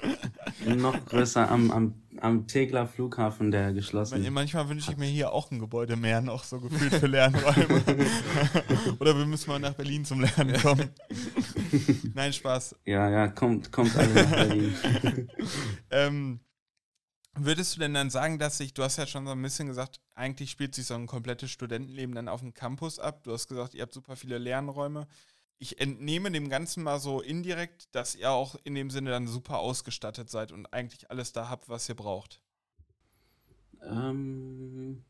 [0.76, 4.30] noch größer am, am, am Tegler Flughafen, der geschlossen ist.
[4.30, 7.82] Manchmal wünsche ich mir hier auch ein Gebäude mehr, noch so gefühlt für Lernräume.
[8.98, 10.90] Oder wir müssen mal nach Berlin zum Lernen kommen.
[12.14, 12.76] Nein, Spaß.
[12.84, 14.74] Ja, ja, kommt, kommt alle nach Berlin.
[15.90, 16.40] ähm,
[17.34, 20.00] Würdest du denn dann sagen, dass sich, du hast ja schon so ein bisschen gesagt,
[20.14, 23.22] eigentlich spielt sich so ein komplettes Studentenleben dann auf dem Campus ab.
[23.24, 25.06] Du hast gesagt, ihr habt super viele Lernräume.
[25.58, 29.60] Ich entnehme dem Ganzen mal so indirekt, dass ihr auch in dem Sinne dann super
[29.60, 32.42] ausgestattet seid und eigentlich alles da habt, was ihr braucht.
[33.82, 35.02] Ähm,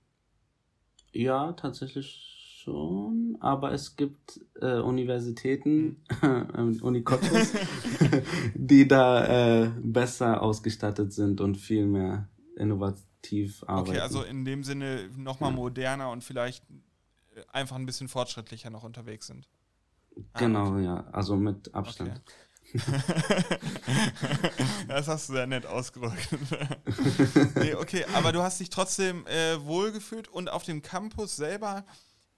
[1.12, 7.52] ja, tatsächlich schon, aber es gibt äh, Universitäten, äh, Uni Cottbus,
[8.54, 13.90] die da äh, besser ausgestattet sind und viel mehr innovativ arbeiten.
[13.90, 15.56] Okay, also in dem Sinne nochmal ja.
[15.56, 16.64] moderner und vielleicht
[17.34, 19.48] äh, einfach ein bisschen fortschrittlicher noch unterwegs sind.
[20.32, 20.84] Ah, genau, ah, okay.
[20.84, 22.10] ja, also mit Abstand.
[22.10, 22.34] Okay.
[24.88, 26.28] das hast du sehr nett ausgedrückt.
[27.56, 31.84] nee, okay, aber du hast dich trotzdem äh, wohlgefühlt und auf dem Campus selber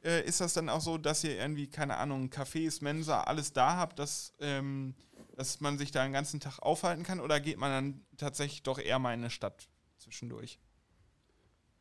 [0.05, 3.77] äh, ist das dann auch so, dass ihr irgendwie, keine Ahnung, Cafés, Mensa, alles da
[3.77, 4.95] habt, dass, ähm,
[5.37, 7.21] dass man sich da den ganzen Tag aufhalten kann?
[7.21, 10.59] Oder geht man dann tatsächlich doch eher mal in eine Stadt zwischendurch?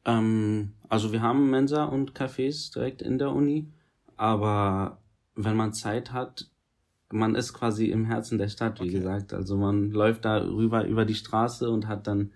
[0.05, 3.71] Ähm, also wir haben Mensa und Cafés direkt in der Uni,
[4.17, 5.01] aber
[5.35, 6.49] wenn man Zeit hat,
[7.11, 8.93] man ist quasi im Herzen der Stadt, wie okay.
[8.93, 9.33] gesagt.
[9.33, 12.31] Also man läuft da rüber über die Straße und hat dann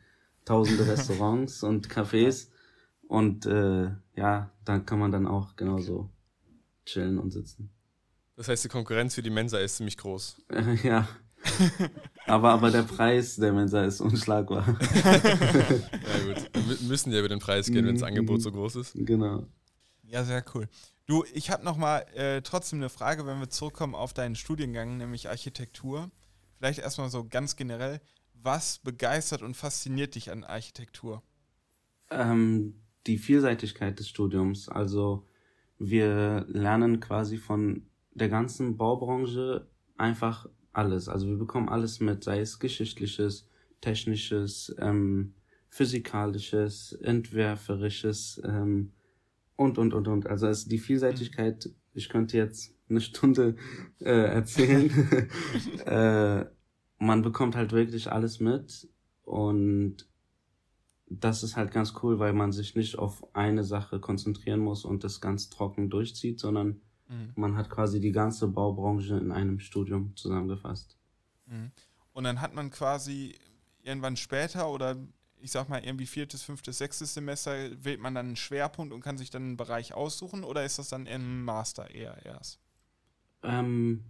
[0.45, 2.50] tausende Restaurants und Cafés.
[3.08, 6.10] Und äh, ja, da kann man dann auch genauso
[6.86, 7.70] chillen und sitzen.
[8.36, 10.43] Das heißt, die Konkurrenz für die Mensa ist ziemlich groß.
[10.84, 11.08] ja.
[12.26, 14.67] aber, aber der Preis der Mensa ist unschlagbar.
[15.06, 16.50] ja, gut.
[16.54, 18.93] Wir müssen ja über den Preis gehen, wenn das Angebot so groß ist.
[18.96, 19.46] Genau.
[20.04, 20.67] Ja, sehr cool.
[21.06, 25.30] Du, ich habe nochmal äh, trotzdem eine Frage, wenn wir zurückkommen auf deinen Studiengang, nämlich
[25.30, 26.12] Architektur.
[26.58, 28.02] Vielleicht erstmal so ganz generell.
[28.34, 31.24] Was begeistert und fasziniert dich an Architektur?
[32.10, 32.76] Ähm,
[33.08, 34.70] die Vielseitigkeit des Studiums.
[34.70, 35.26] Also
[35.80, 39.67] wir lernen quasi von der ganzen Baubranche
[39.98, 41.10] einfach alles.
[41.10, 43.48] Also wir bekommen alles mit, sei es geschichtliches,
[43.82, 45.34] technisches, ähm,
[45.70, 48.91] physikalisches, entwerferisches ähm,
[49.56, 50.28] und, und, und, und.
[50.28, 53.56] Also es, die Vielseitigkeit, ich könnte jetzt eine Stunde
[54.00, 54.89] äh, erzählen.
[55.86, 56.46] äh,
[57.00, 58.88] man bekommt halt wirklich alles mit
[59.24, 60.08] und
[61.10, 65.04] das ist halt ganz cool, weil man sich nicht auf eine Sache konzentrieren muss und
[65.04, 67.32] das ganz trocken durchzieht, sondern mhm.
[67.36, 70.98] man hat quasi die ganze Baubranche in einem Studium zusammengefasst.
[71.46, 71.72] Mhm.
[72.13, 73.36] Und dann hat man quasi
[73.84, 74.98] irgendwann später oder
[75.39, 79.17] ich sag mal irgendwie viertes, fünftes, sechstes Semester wählt man dann einen Schwerpunkt und kann
[79.17, 82.60] sich dann einen Bereich aussuchen oder ist das dann im Master eher erst?
[83.43, 84.04] Ähm,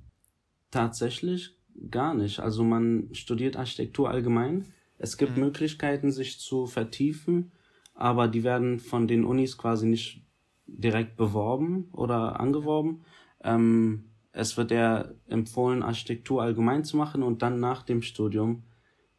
[0.72, 1.56] tatsächlich
[1.92, 2.40] gar nicht.
[2.40, 5.44] Also man studiert Architektur allgemein es gibt mhm.
[5.46, 7.52] Möglichkeiten, sich zu vertiefen,
[7.94, 10.24] aber die werden von den Unis quasi nicht
[10.68, 13.04] direkt beworben oder angeworben.
[13.44, 18.64] Ähm, es wird eher empfohlen, Architektur allgemein zu machen und dann nach dem Studium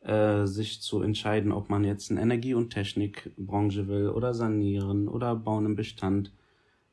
[0.00, 5.34] äh, sich zu entscheiden, ob man jetzt in Energie- und Technikbranche will oder sanieren oder
[5.34, 6.32] bauen im Bestand.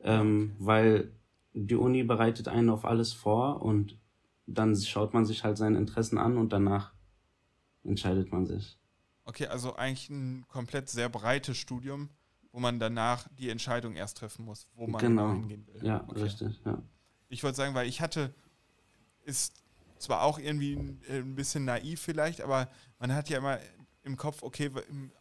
[0.02, 1.12] Ähm, weil
[1.54, 3.98] die Uni bereitet einen auf alles vor und
[4.48, 6.95] dann schaut man sich halt seine Interessen an und danach
[7.86, 8.78] entscheidet man sich.
[9.24, 12.10] Okay, also eigentlich ein komplett sehr breites Studium,
[12.52, 15.28] wo man danach die Entscheidung erst treffen muss, wo man Genau.
[15.30, 15.86] genau hingehen will.
[15.86, 16.22] Ja, Okay.
[16.24, 16.82] richtig, ja.
[17.30, 18.34] Ich wollte sagen, weil ich hatte,
[19.24, 19.64] ist
[19.98, 22.70] zwar auch irgendwie ein, äh, ein bisschen naiv vielleicht, aber
[23.00, 23.60] man hat ja immer
[24.04, 24.70] im Kopf, okay,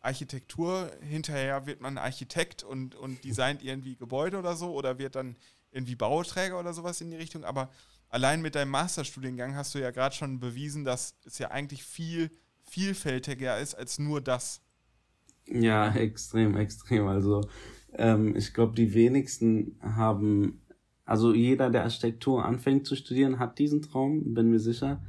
[0.03, 5.37] Architektur, hinterher wird man Architekt und, und designt irgendwie Gebäude oder so oder wird dann
[5.70, 7.70] irgendwie Bauträger oder sowas in die Richtung, aber
[8.11, 12.31] allein mit deinem Masterstudiengang hast du ja gerade schon bewiesen, dass es ja eigentlich viel
[12.64, 14.61] vielfältiger ist als nur das.
[15.46, 17.07] Ja, extrem, extrem.
[17.07, 17.42] Also
[17.92, 20.62] ähm, ich glaube, die wenigsten haben,
[21.05, 25.03] also jeder, der Architektur anfängt zu studieren, hat diesen Traum, bin mir sicher.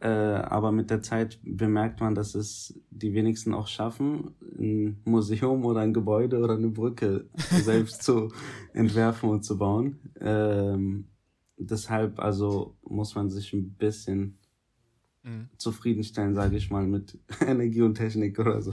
[0.00, 5.64] Äh, aber mit der Zeit bemerkt man, dass es die wenigsten auch schaffen, ein Museum
[5.64, 8.30] oder ein Gebäude oder eine Brücke selbst zu
[8.74, 9.98] entwerfen und zu bauen.
[10.20, 11.08] Ähm,
[11.56, 14.38] deshalb also muss man sich ein bisschen
[15.28, 15.48] Mhm.
[15.58, 18.72] zufriedenstellen, sage ich mal, mit Energie und Technik oder so.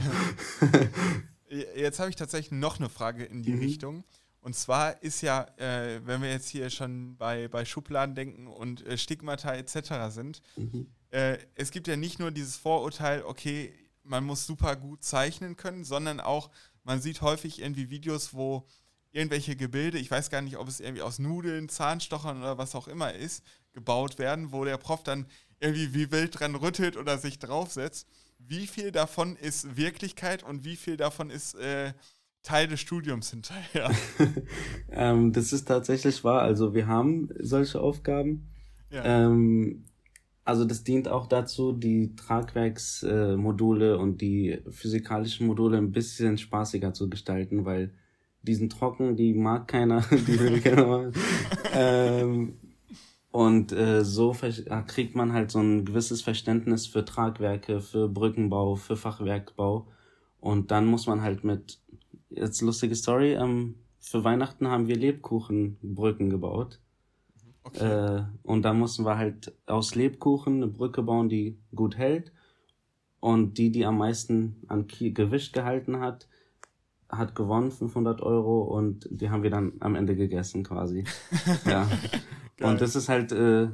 [1.76, 3.60] Jetzt habe ich tatsächlich noch eine Frage in die Mhm.
[3.60, 4.04] Richtung.
[4.42, 8.86] Und zwar ist ja, äh, wenn wir jetzt hier schon bei, bei Schubladen denken und
[8.86, 10.10] äh, Stigmata etc.
[10.10, 10.88] sind, Mhm.
[11.10, 15.84] äh, es gibt ja nicht nur dieses Vorurteil, okay, man muss super gut zeichnen können,
[15.84, 16.52] sondern auch,
[16.84, 18.68] man sieht häufig irgendwie Videos, wo
[19.12, 22.88] irgendwelche Gebilde, ich weiß gar nicht, ob es irgendwie aus Nudeln, Zahnstochern oder was auch
[22.88, 25.26] immer ist, gebaut werden, wo der Prof dann
[25.66, 28.08] irgendwie wie wild dran rüttelt oder sich draufsetzt.
[28.40, 31.94] Wie viel davon ist Wirklichkeit und wie viel davon ist äh,
[32.44, 33.92] Teil des Studiums hinterher?
[34.92, 36.42] ähm, das ist tatsächlich wahr.
[36.42, 38.48] Also wir haben solche Aufgaben.
[38.92, 39.04] ja.
[39.04, 39.86] Ähm,
[40.48, 46.94] also das dient auch dazu, die Tragwerksmodule äh, und die physikalischen Module ein bisschen spaßiger
[46.94, 47.96] zu gestalten, weil
[48.44, 51.14] die sind trocken, die mag keiner, die will keiner machen.
[51.74, 52.54] ähm,
[53.36, 58.78] und äh, so äh, kriegt man halt so ein gewisses Verständnis für Tragwerke, für Brückenbau,
[58.78, 59.88] für Fachwerkbau.
[60.40, 61.82] Und dann muss man halt mit,
[62.30, 66.80] jetzt lustige Story, ähm, für Weihnachten haben wir Lebkuchenbrücken gebaut.
[67.64, 68.20] Okay.
[68.20, 72.32] Äh, und da mussten wir halt aus Lebkuchen eine Brücke bauen, die gut hält.
[73.20, 76.30] Und die, die am meisten an Gewicht gehalten hat,
[77.10, 78.62] hat gewonnen, 500 Euro.
[78.62, 81.04] Und die haben wir dann am Ende gegessen quasi.
[81.66, 81.88] ja.
[82.62, 83.70] Und das ist halt äh,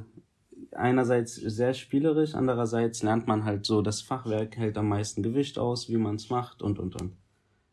[0.74, 5.88] einerseits sehr spielerisch, andererseits lernt man halt so, das Fachwerk hält am meisten Gewicht aus,
[5.88, 7.16] wie man es macht und, und, und.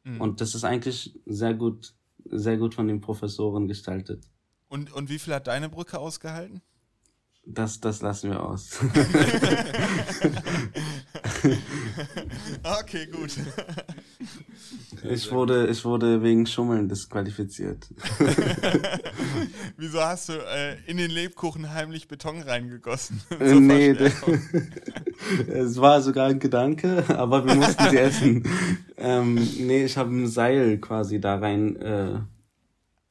[0.03, 0.21] Mhm.
[0.21, 1.93] Und das ist eigentlich sehr gut,
[2.25, 4.25] sehr gut von den Professoren gestaltet.
[4.67, 6.61] Und, und wie viel hat deine Brücke ausgehalten?
[7.45, 8.79] Das, das lassen wir aus.
[12.81, 13.35] okay, gut.
[15.03, 17.87] Ich wurde, ich wurde wegen Schummeln disqualifiziert.
[19.77, 23.21] Wieso hast du äh, in den Lebkuchen heimlich Beton reingegossen?
[23.39, 24.41] Äh, Zur nee, Verstärkung.
[25.47, 28.43] es war sogar ein Gedanke, aber wir mussten sie essen.
[28.97, 32.19] Ähm, nee, ich habe ein Seil quasi da rein, äh,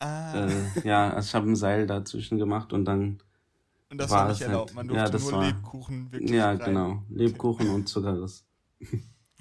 [0.00, 0.50] ah, äh,
[0.84, 3.18] ja, also ich habe ein Seil dazwischen gemacht und dann,
[3.90, 4.74] und das war war nicht es erlaubt.
[4.74, 6.58] halt- Man ja, durfte das nur war- Lebkuchen wirklich ja, rein.
[6.58, 8.44] genau, Lebkuchen und Zuckerriss.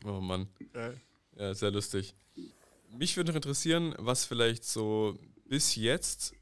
[0.05, 0.47] Oh Mann.
[0.73, 0.95] Geil.
[1.37, 2.15] Ja, sehr lustig.
[2.91, 6.33] Mich würde interessieren, was vielleicht so bis jetzt,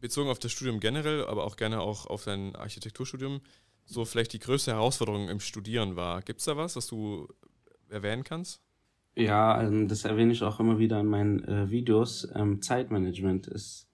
[0.00, 3.40] bezogen auf das Studium generell, aber auch gerne auch auf dein Architekturstudium,
[3.84, 6.22] so vielleicht die größte Herausforderung im Studieren war.
[6.22, 7.28] Gibt es da was, was du
[7.88, 8.60] erwähnen kannst?
[9.16, 12.28] Ja, ähm, das erwähne ich auch immer wieder in meinen äh, Videos.
[12.34, 13.88] Ähm, Zeitmanagement ist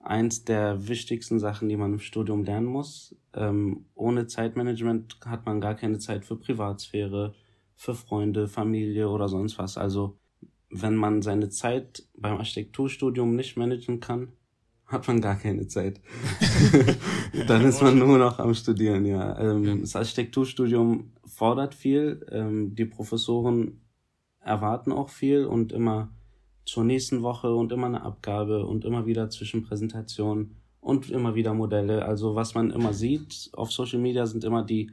[0.00, 3.16] eins der wichtigsten Sachen, die man im Studium lernen muss.
[3.34, 7.34] Ähm, ohne Zeitmanagement hat man gar keine Zeit für Privatsphäre,
[7.74, 9.76] für Freunde, Familie oder sonst was.
[9.76, 10.18] Also
[10.70, 14.32] wenn man seine Zeit beim Architekturstudium nicht managen kann,
[14.86, 16.00] hat man gar keine Zeit.
[17.46, 19.38] Dann ist man nur noch am Studieren, ja.
[19.38, 22.24] Ähm, Das Architekturstudium fordert viel.
[22.30, 23.82] Ähm, die Professoren
[24.40, 26.10] erwarten auch viel und immer
[26.64, 32.04] zur nächsten Woche und immer eine Abgabe und immer wieder Zwischenpräsentation und immer wieder Modelle.
[32.04, 34.90] Also was man immer sieht auf Social Media sind immer die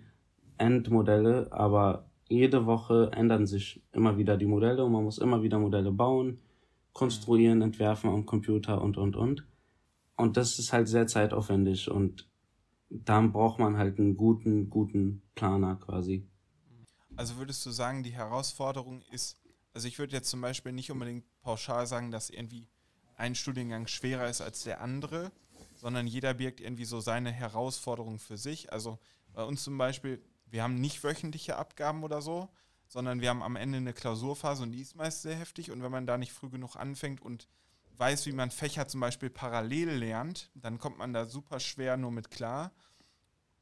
[0.58, 5.60] Endmodelle, aber jede Woche ändern sich immer wieder die Modelle und man muss immer wieder
[5.60, 6.40] Modelle bauen,
[6.94, 9.46] konstruieren, entwerfen am Computer und, und, und.
[10.18, 12.28] Und das ist halt sehr zeitaufwendig und
[12.90, 16.26] dann braucht man halt einen guten, guten Planer quasi.
[17.16, 19.38] Also würdest du sagen, die Herausforderung ist,
[19.74, 22.68] also ich würde jetzt zum Beispiel nicht unbedingt pauschal sagen, dass irgendwie
[23.18, 25.32] ein Studiengang schwerer ist als der andere,
[25.76, 28.72] sondern jeder birgt irgendwie so seine Herausforderung für sich.
[28.72, 29.00] Also
[29.34, 32.49] bei uns zum Beispiel, wir haben nicht wöchentliche Abgaben oder so,
[32.88, 35.71] sondern wir haben am Ende eine Klausurphase und die ist meist sehr heftig.
[35.71, 37.47] Und wenn man da nicht früh genug anfängt und
[37.97, 42.12] weiß, wie man Fächer zum Beispiel parallel lernt, dann kommt man da super schwer nur
[42.12, 42.71] mit klar.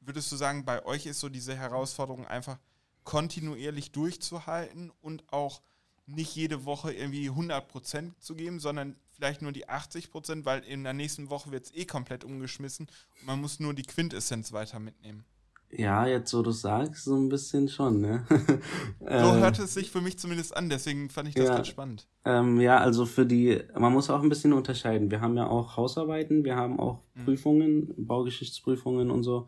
[0.01, 2.59] Würdest du sagen, bei euch ist so diese Herausforderung einfach,
[3.03, 5.61] kontinuierlich durchzuhalten und auch
[6.05, 10.93] nicht jede Woche irgendwie 100% zu geben, sondern vielleicht nur die 80%, weil in der
[10.93, 12.87] nächsten Woche wird es eh komplett umgeschmissen
[13.19, 15.25] und man muss nur die Quintessenz weiter mitnehmen.
[15.75, 18.25] Ja, jetzt so du sagst, so ein bisschen schon, ne?
[18.99, 22.07] so hört es sich für mich zumindest an, deswegen fand ich das ja, ganz spannend.
[22.25, 25.09] Ähm, ja, also für die, man muss auch ein bisschen unterscheiden.
[25.09, 27.25] Wir haben ja auch Hausarbeiten, wir haben auch mhm.
[27.25, 29.47] Prüfungen, Baugeschichtsprüfungen und so.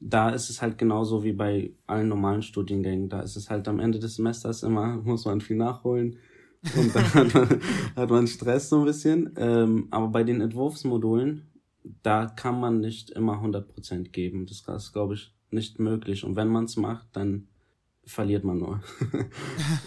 [0.00, 3.08] Da ist es halt genauso wie bei allen normalen Studiengängen.
[3.08, 6.18] Da ist es halt am Ende des Semesters immer, muss man viel nachholen.
[6.76, 7.60] Und dann hat, man,
[7.96, 9.34] hat man Stress so ein bisschen.
[9.36, 11.48] Ähm, aber bei den Entwurfsmodulen,
[12.02, 14.46] da kann man nicht immer 100% geben.
[14.46, 16.24] Das ist, glaube ich, nicht möglich.
[16.24, 17.48] Und wenn man es macht, dann
[18.04, 18.80] verliert man nur.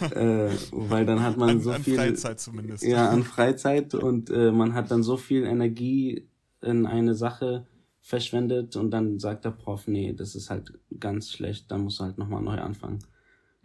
[0.14, 1.96] äh, weil dann hat man an, so an viel.
[1.96, 2.84] Freizeit zumindest.
[2.84, 6.28] Ja, an Freizeit und äh, man hat dann so viel Energie
[6.60, 7.66] in eine Sache
[8.00, 12.04] verschwendet und dann sagt der Prof, nee, das ist halt ganz schlecht, dann musst du
[12.04, 12.98] halt nochmal neu anfangen.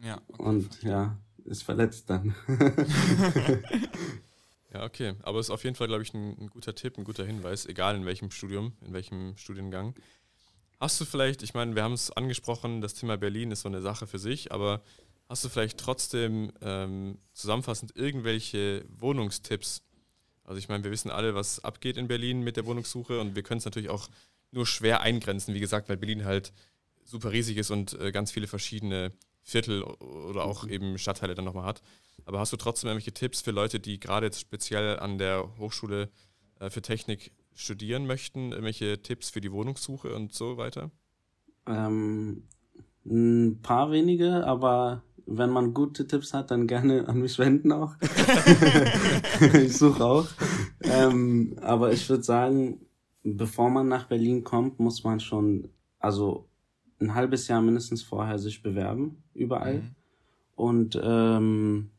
[0.01, 0.21] Ja.
[0.27, 0.91] Okay, und verstehe.
[0.91, 2.35] ja, ist verletzt dann.
[4.73, 5.13] ja, okay.
[5.23, 7.65] Aber es ist auf jeden Fall, glaube ich, ein, ein guter Tipp, ein guter Hinweis,
[7.65, 9.95] egal in welchem Studium, in welchem Studiengang.
[10.79, 13.81] Hast du vielleicht, ich meine, wir haben es angesprochen, das Thema Berlin ist so eine
[13.81, 14.83] Sache für sich, aber
[15.27, 19.81] hast du vielleicht trotzdem ähm, zusammenfassend irgendwelche Wohnungstipps?
[20.43, 23.41] Also ich meine, wir wissen alle, was abgeht in Berlin mit der Wohnungssuche und wir
[23.41, 24.07] können es natürlich auch
[24.51, 26.53] nur schwer eingrenzen, wie gesagt, weil Berlin halt
[27.03, 30.69] super riesig ist und äh, ganz viele verschiedene Viertel oder auch mhm.
[30.69, 31.81] eben Stadtteile dann nochmal hat.
[32.25, 36.09] Aber hast du trotzdem irgendwelche Tipps für Leute, die gerade jetzt speziell an der Hochschule
[36.59, 38.51] äh, für Technik studieren möchten?
[38.51, 40.91] Irgendwelche Tipps für die Wohnungssuche und so weiter?
[41.65, 42.43] Ähm,
[43.05, 47.95] ein paar wenige, aber wenn man gute Tipps hat, dann gerne an mich wenden auch.
[49.53, 50.27] ich suche auch.
[50.81, 52.85] Ähm, aber ich würde sagen,
[53.23, 56.47] bevor man nach Berlin kommt, muss man schon, also
[56.99, 59.79] ein halbes Jahr mindestens vorher sich bewerben, überall.
[59.79, 59.95] Mhm.
[60.55, 61.89] Und ähm,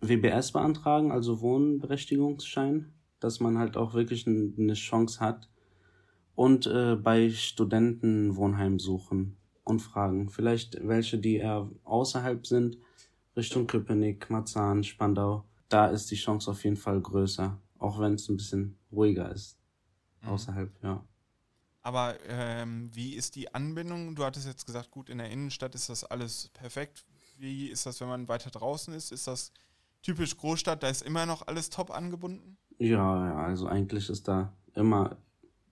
[0.00, 2.92] WBS beantragen, also Wohnberechtigungsschein
[3.26, 5.48] dass man halt auch wirklich eine Chance hat.
[6.36, 10.30] Und äh, bei Studenten Wohnheim suchen und fragen.
[10.30, 12.78] Vielleicht welche, die eher außerhalb sind,
[13.36, 15.44] Richtung Köpenick, Marzahn, Spandau.
[15.68, 19.58] Da ist die Chance auf jeden Fall größer, auch wenn es ein bisschen ruhiger ist.
[20.22, 20.28] Mhm.
[20.28, 21.04] Außerhalb, ja.
[21.82, 24.14] Aber ähm, wie ist die Anbindung?
[24.14, 27.04] Du hattest jetzt gesagt, gut, in der Innenstadt ist das alles perfekt.
[27.38, 29.10] Wie ist das, wenn man weiter draußen ist?
[29.10, 29.52] Ist das
[30.02, 32.56] typisch Großstadt, da ist immer noch alles top angebunden?
[32.78, 35.16] Ja, ja, also eigentlich ist da immer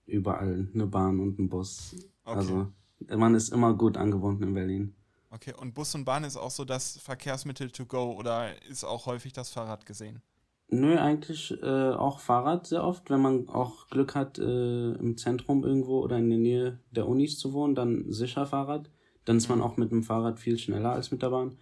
[0.07, 1.95] überall eine Bahn und ein Bus.
[2.25, 2.37] Okay.
[2.37, 2.73] Also
[3.17, 4.95] man ist immer gut angebunden in Berlin.
[5.31, 9.07] Okay, und Bus und Bahn ist auch so das Verkehrsmittel to go oder ist auch
[9.07, 10.23] häufig das Fahrrad gesehen?
[10.69, 13.11] Nö, eigentlich äh, auch Fahrrad sehr oft.
[13.11, 17.39] Wenn man auch Glück hat, äh, im Zentrum irgendwo oder in der Nähe der Unis
[17.39, 18.91] zu wohnen, dann sicher Fahrrad.
[19.25, 19.65] Dann ist man mhm.
[19.65, 21.57] auch mit dem Fahrrad viel schneller als mit der Bahn.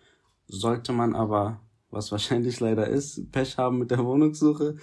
[0.47, 4.77] Sollte man aber, was wahrscheinlich leider ist, Pech haben mit der Wohnungssuche,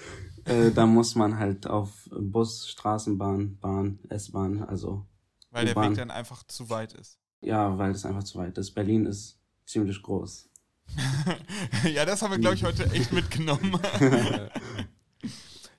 [0.45, 5.05] äh, da muss man halt auf Bus, Straßenbahn, Bahn, S-Bahn, also.
[5.51, 7.19] Weil der Weg dann einfach zu weit ist.
[7.41, 8.71] Ja, weil es einfach zu weit ist.
[8.71, 10.49] Berlin ist ziemlich groß.
[11.93, 13.79] ja, das haben wir, glaube ich, heute echt mitgenommen.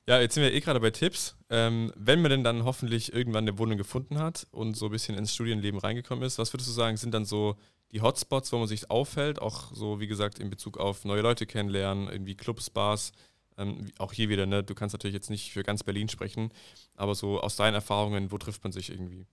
[0.07, 1.37] ja, jetzt sind wir eh gerade bei Tipps.
[1.51, 5.16] Ähm, wenn man denn dann hoffentlich irgendwann eine Wohnung gefunden hat und so ein bisschen
[5.16, 7.57] ins Studienleben reingekommen ist, was würdest du sagen, sind dann so
[7.92, 11.46] die Hotspots, wo man sich aufhält, auch so wie gesagt in Bezug auf neue Leute
[11.46, 13.12] kennenlernen, irgendwie Clubs, Bars,
[13.61, 16.51] ähm, auch hier wieder, ne, du kannst natürlich jetzt nicht für ganz Berlin sprechen,
[16.96, 19.27] aber so aus deinen Erfahrungen, wo trifft man sich irgendwie?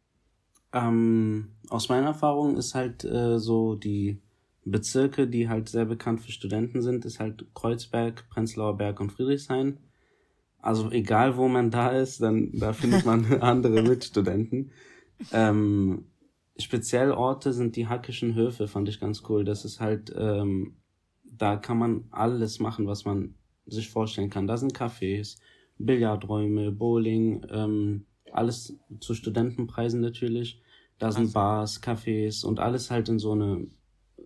[0.73, 4.21] Ähm, aus meiner Erfahrung ist halt äh, so die
[4.65, 9.79] Bezirke, die halt sehr bekannt für Studenten sind, ist halt Kreuzberg, Prenzlauer Berg und Friedrichshain.
[10.59, 14.71] Also egal wo man da ist, dann da findet man andere Mitstudenten.
[15.31, 16.07] Ähm,
[16.59, 19.45] speziell Orte sind die Hackischen Höfe, fand ich ganz cool.
[19.45, 20.75] Das ist halt, ähm,
[21.23, 23.35] da kann man alles machen, was man
[23.67, 24.47] sich vorstellen kann.
[24.47, 25.37] Da sind Cafés,
[25.77, 30.61] Billardräume, Bowling, ähm, alles zu Studentenpreisen natürlich.
[30.99, 31.33] Da sind also.
[31.33, 33.67] Bars, Cafés und alles halt in so eine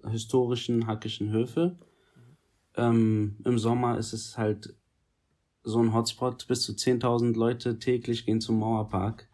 [0.09, 1.77] historischen, hackischen Höfe.
[2.75, 4.73] Ähm, Im Sommer ist es halt
[5.63, 9.27] so ein Hotspot, bis zu 10.000 Leute täglich gehen zum Mauerpark.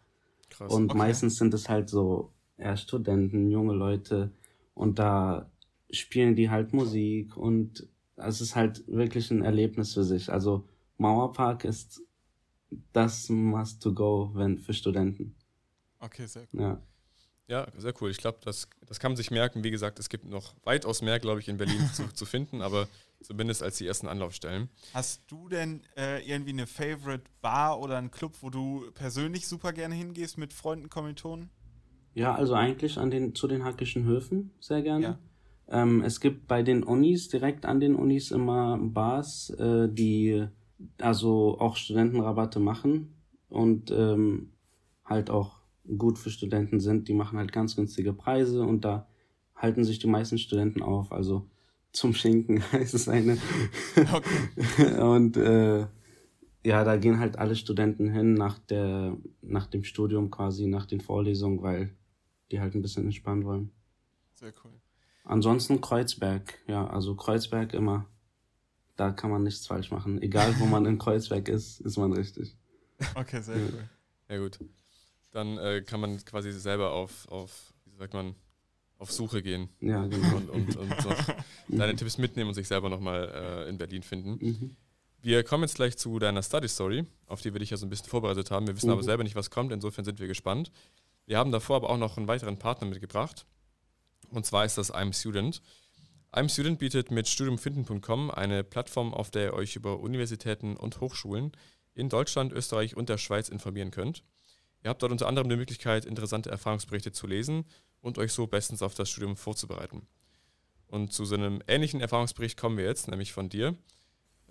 [0.49, 0.97] Krass, und okay.
[0.97, 4.31] meistens sind es halt so eher Studenten, junge Leute
[4.73, 5.49] und da
[5.91, 7.87] spielen die halt Musik und
[8.17, 10.31] es ist halt wirklich ein Erlebnis für sich.
[10.31, 12.01] Also Mauerpark ist
[12.91, 15.35] das Must to go, wenn für Studenten.
[15.99, 16.61] Okay, sehr cool.
[16.61, 16.81] Ja.
[17.49, 18.11] Ja, sehr cool.
[18.11, 19.63] Ich glaube, das, das kann man sich merken.
[19.63, 22.89] Wie gesagt, es gibt noch weitaus mehr, glaube ich, in Berlin zu, zu finden, aber
[23.21, 24.69] zumindest als die ersten Anlaufstellen.
[24.93, 29.71] Hast du denn äh, irgendwie eine Favorite Bar oder einen Club, wo du persönlich super
[29.71, 31.49] gerne hingehst mit Freunden, Kommilitonen?
[32.13, 35.03] Ja, also eigentlich an den, zu den Hackischen Höfen sehr gerne.
[35.03, 35.19] Ja.
[35.69, 40.47] Ähm, es gibt bei den Unis, direkt an den Unis immer Bars, äh, die
[40.99, 43.15] also auch Studentenrabatte machen
[43.49, 44.51] und ähm,
[45.03, 45.59] halt auch
[45.97, 47.07] gut für Studenten sind.
[47.07, 49.07] Die machen halt ganz günstige Preise und da
[49.55, 51.11] halten sich die meisten Studenten auf.
[51.11, 51.49] Also
[51.91, 53.37] zum Schinken heißt es eine.
[53.95, 55.01] Okay.
[55.01, 55.87] und äh,
[56.65, 61.01] ja, da gehen halt alle Studenten hin nach der, nach dem Studium quasi, nach den
[61.01, 61.95] Vorlesungen, weil
[62.51, 63.71] die halt ein bisschen entspannen wollen.
[64.33, 64.73] Sehr cool.
[65.27, 68.05] Ansonsten Kreuzberg, ja, also Kreuzberg immer.
[68.95, 70.21] Da kann man nichts falsch machen.
[70.21, 72.55] Egal wo man in Kreuzberg ist, ist man richtig.
[73.13, 73.89] Okay, sehr cool.
[74.29, 74.57] Ja gut.
[75.31, 78.35] Dann äh, kann man quasi selber auf, auf, wie sagt man,
[78.97, 79.69] auf Suche gehen.
[79.81, 80.37] Ja, genau.
[80.37, 80.95] Und, und, und
[81.67, 83.29] deine Tipps mitnehmen und sich selber nochmal
[83.65, 84.39] äh, in Berlin finden.
[84.43, 84.75] Mhm.
[85.21, 87.89] Wir kommen jetzt gleich zu deiner Study Story, auf die wir dich ja so ein
[87.89, 88.65] bisschen vorbereitet haben.
[88.65, 88.93] Wir wissen mhm.
[88.93, 90.71] aber selber nicht, was kommt, insofern sind wir gespannt.
[91.25, 93.45] Wir haben davor aber auch noch einen weiteren Partner mitgebracht.
[94.31, 95.61] Und zwar ist das I'm Student.
[96.33, 101.51] I'm Student bietet mit studiumfinden.com eine Plattform, auf der ihr euch über Universitäten und Hochschulen
[101.93, 104.23] in Deutschland, Österreich und der Schweiz informieren könnt.
[104.83, 107.65] Ihr habt dort unter anderem die Möglichkeit, interessante Erfahrungsberichte zu lesen
[108.01, 110.07] und euch so bestens auf das Studium vorzubereiten.
[110.87, 113.75] Und zu so einem ähnlichen Erfahrungsbericht kommen wir jetzt, nämlich von dir.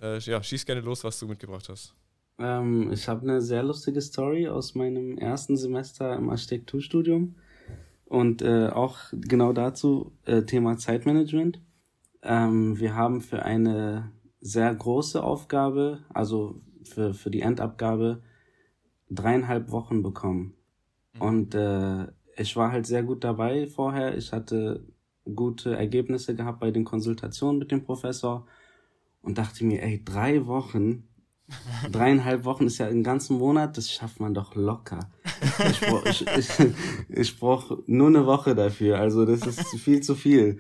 [0.00, 1.94] Äh, ja, schieß gerne los, was du mitgebracht hast.
[2.38, 7.36] Ähm, ich habe eine sehr lustige Story aus meinem ersten Semester im Architekturstudium
[8.06, 11.60] und äh, auch genau dazu äh, Thema Zeitmanagement.
[12.22, 18.22] Ähm, wir haben für eine sehr große Aufgabe, also für, für die Endabgabe,
[19.10, 20.54] dreieinhalb Wochen bekommen.
[21.14, 21.20] Mhm.
[21.20, 24.16] Und äh, ich war halt sehr gut dabei vorher.
[24.16, 24.86] Ich hatte
[25.34, 28.46] gute Ergebnisse gehabt bei den Konsultationen mit dem Professor
[29.22, 31.08] und dachte mir, ey, drei Wochen,
[31.90, 35.10] dreieinhalb Wochen ist ja ein ganzen Monat, das schafft man doch locker.
[35.70, 36.48] Ich brauche ich, ich,
[37.08, 40.58] ich brauch nur eine Woche dafür, also das ist viel zu viel.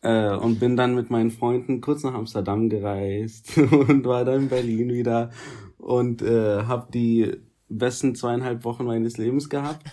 [0.00, 4.48] Äh, und bin dann mit meinen Freunden kurz nach Amsterdam gereist und war dann in
[4.48, 5.30] Berlin wieder
[5.76, 7.32] und äh, habe die
[7.68, 9.84] besten zweieinhalb Wochen meines Lebens gehabt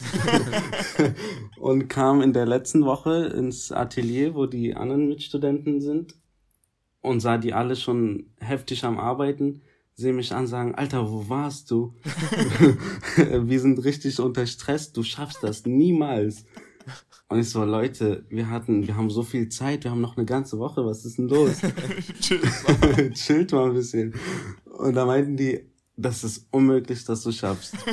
[1.60, 6.16] und kam in der letzten Woche ins Atelier, wo die anderen Mitstudenten sind
[7.02, 9.62] und sah die alle schon heftig am Arbeiten,
[9.96, 11.96] sehe mich an, sagen, Alter, wo warst du?
[13.18, 16.46] wir sind richtig unter Stress, du schaffst das niemals.
[17.28, 20.26] Und ich so, Leute, wir hatten, wir haben so viel Zeit, wir haben noch eine
[20.26, 21.60] ganze Woche, was ist denn los?
[23.14, 24.14] Chillt mal ein bisschen.
[24.66, 25.66] Und da meinten die,
[25.98, 27.76] das ist unmöglich, dass du schaffst.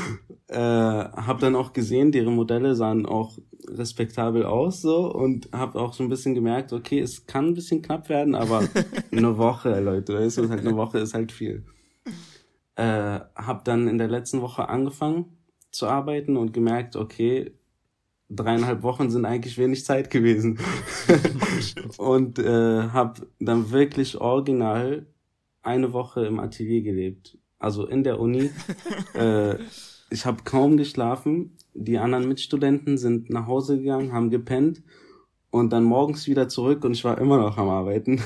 [0.48, 5.92] äh, hab dann auch gesehen, deren Modelle sahen auch respektabel aus so und hab auch
[5.92, 8.64] so ein bisschen gemerkt, okay, es kann ein bisschen knapp werden, aber
[9.12, 11.64] eine Woche, Leute, weißt du, halt eine Woche ist halt viel.
[12.76, 15.36] Äh, hab dann in der letzten Woche angefangen
[15.70, 17.52] zu arbeiten und gemerkt, okay,
[18.28, 20.58] dreieinhalb Wochen sind eigentlich wenig Zeit gewesen.
[21.98, 25.06] und äh, hab dann wirklich original
[25.62, 27.38] eine Woche im Atelier gelebt.
[27.58, 28.50] Also in der Uni.
[29.14, 29.56] äh,
[30.10, 31.56] ich habe kaum geschlafen.
[31.74, 34.82] Die anderen Mitstudenten sind nach Hause gegangen, haben gepennt
[35.50, 38.20] und dann morgens wieder zurück und ich war immer noch am Arbeiten.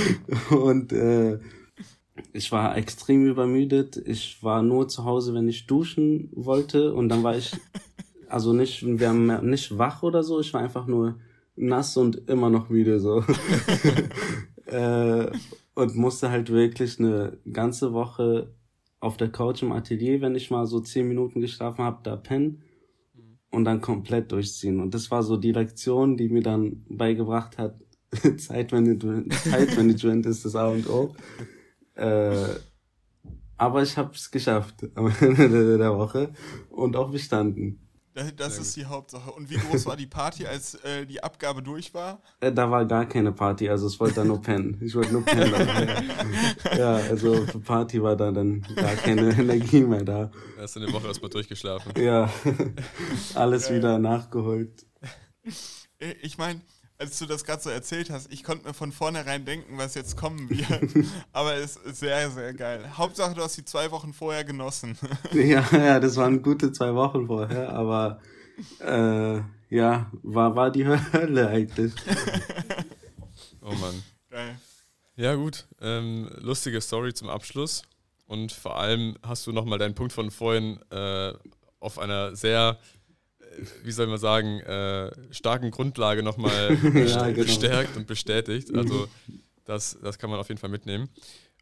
[0.50, 1.38] und äh,
[2.32, 3.96] ich war extrem übermüdet.
[3.96, 7.52] Ich war nur zu Hause, wenn ich duschen wollte und dann war ich
[8.28, 10.40] also nicht wir haben nicht wach oder so.
[10.40, 11.16] Ich war einfach nur
[11.56, 13.24] nass und immer noch müde so.
[14.66, 15.26] äh,
[15.74, 18.54] und musste halt wirklich eine ganze Woche
[19.00, 22.62] auf der Couch im Atelier, wenn ich mal so zehn Minuten geschlafen habe, da pennen
[23.50, 24.80] und dann komplett durchziehen.
[24.80, 27.80] Und das war so die Lektion, die mir dann beigebracht hat,
[28.38, 31.14] Zeitmanagement, Zeitmanagement ist das A und O.
[31.94, 32.46] Äh,
[33.56, 36.32] aber ich habe es geschafft am Ende der Woche
[36.70, 37.80] und auch bestanden.
[38.14, 39.32] Das, das ist die Hauptsache.
[39.32, 42.22] Und wie groß war die Party, als äh, die Abgabe durch war?
[42.38, 44.80] Äh, da war gar keine Party, also ich wollte da nur pennen.
[44.80, 45.52] Ich wollte nur pennen.
[46.64, 46.76] ja.
[46.78, 50.30] ja, also für Party war da dann gar keine Energie mehr da.
[50.56, 51.92] Hast du eine Woche erstmal durchgeschlafen?
[52.00, 52.32] Ja,
[53.34, 53.74] alles ja.
[53.74, 54.86] wieder nachgeholt.
[56.22, 56.60] Ich meine,
[57.04, 60.16] als du das gerade so erzählt hast, ich konnte mir von vornherein denken, was jetzt
[60.16, 61.06] kommen wird.
[61.32, 62.96] Aber es ist sehr, sehr geil.
[62.96, 64.96] Hauptsache, du hast die zwei Wochen vorher genossen.
[65.32, 68.20] ja, ja, das waren gute zwei Wochen vorher, aber
[68.80, 71.92] äh, ja, war, war die Hölle eigentlich.
[73.60, 74.02] oh Mann.
[74.30, 74.56] Geil.
[75.16, 75.66] Ja, gut.
[75.82, 77.82] Ähm, lustige Story zum Abschluss.
[78.26, 81.34] Und vor allem hast du nochmal deinen Punkt von vorhin äh,
[81.80, 82.78] auf einer sehr
[83.82, 87.32] wie soll man sagen, äh, starken Grundlage nochmal ja, genau.
[87.44, 88.74] bestärkt und bestätigt.
[88.74, 89.06] Also
[89.64, 91.08] das, das kann man auf jeden Fall mitnehmen.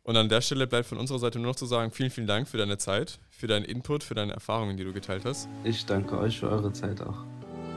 [0.04, 2.48] Und an der Stelle bleibt von unserer Seite nur noch zu sagen, vielen, vielen Dank
[2.48, 5.48] für deine Zeit, für deinen Input, für deine Erfahrungen, die du geteilt hast.
[5.62, 7.24] Ich danke euch für eure Zeit auch.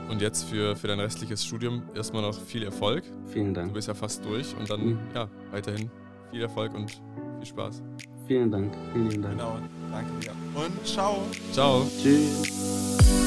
[0.08, 3.04] Und jetzt für, für dein restliches Studium erstmal noch viel Erfolg.
[3.32, 3.68] Vielen Dank.
[3.68, 4.98] Du bist ja fast durch und dann, Mhm.
[5.14, 5.90] ja, weiterhin
[6.32, 7.82] viel Erfolg und viel Spaß.
[8.26, 8.74] Vielen Dank.
[8.92, 9.36] Vielen Dank.
[9.36, 9.58] Genau,
[9.92, 10.32] danke dir.
[10.54, 11.22] Und ciao.
[11.52, 11.88] Ciao.
[12.02, 13.25] Tschüss.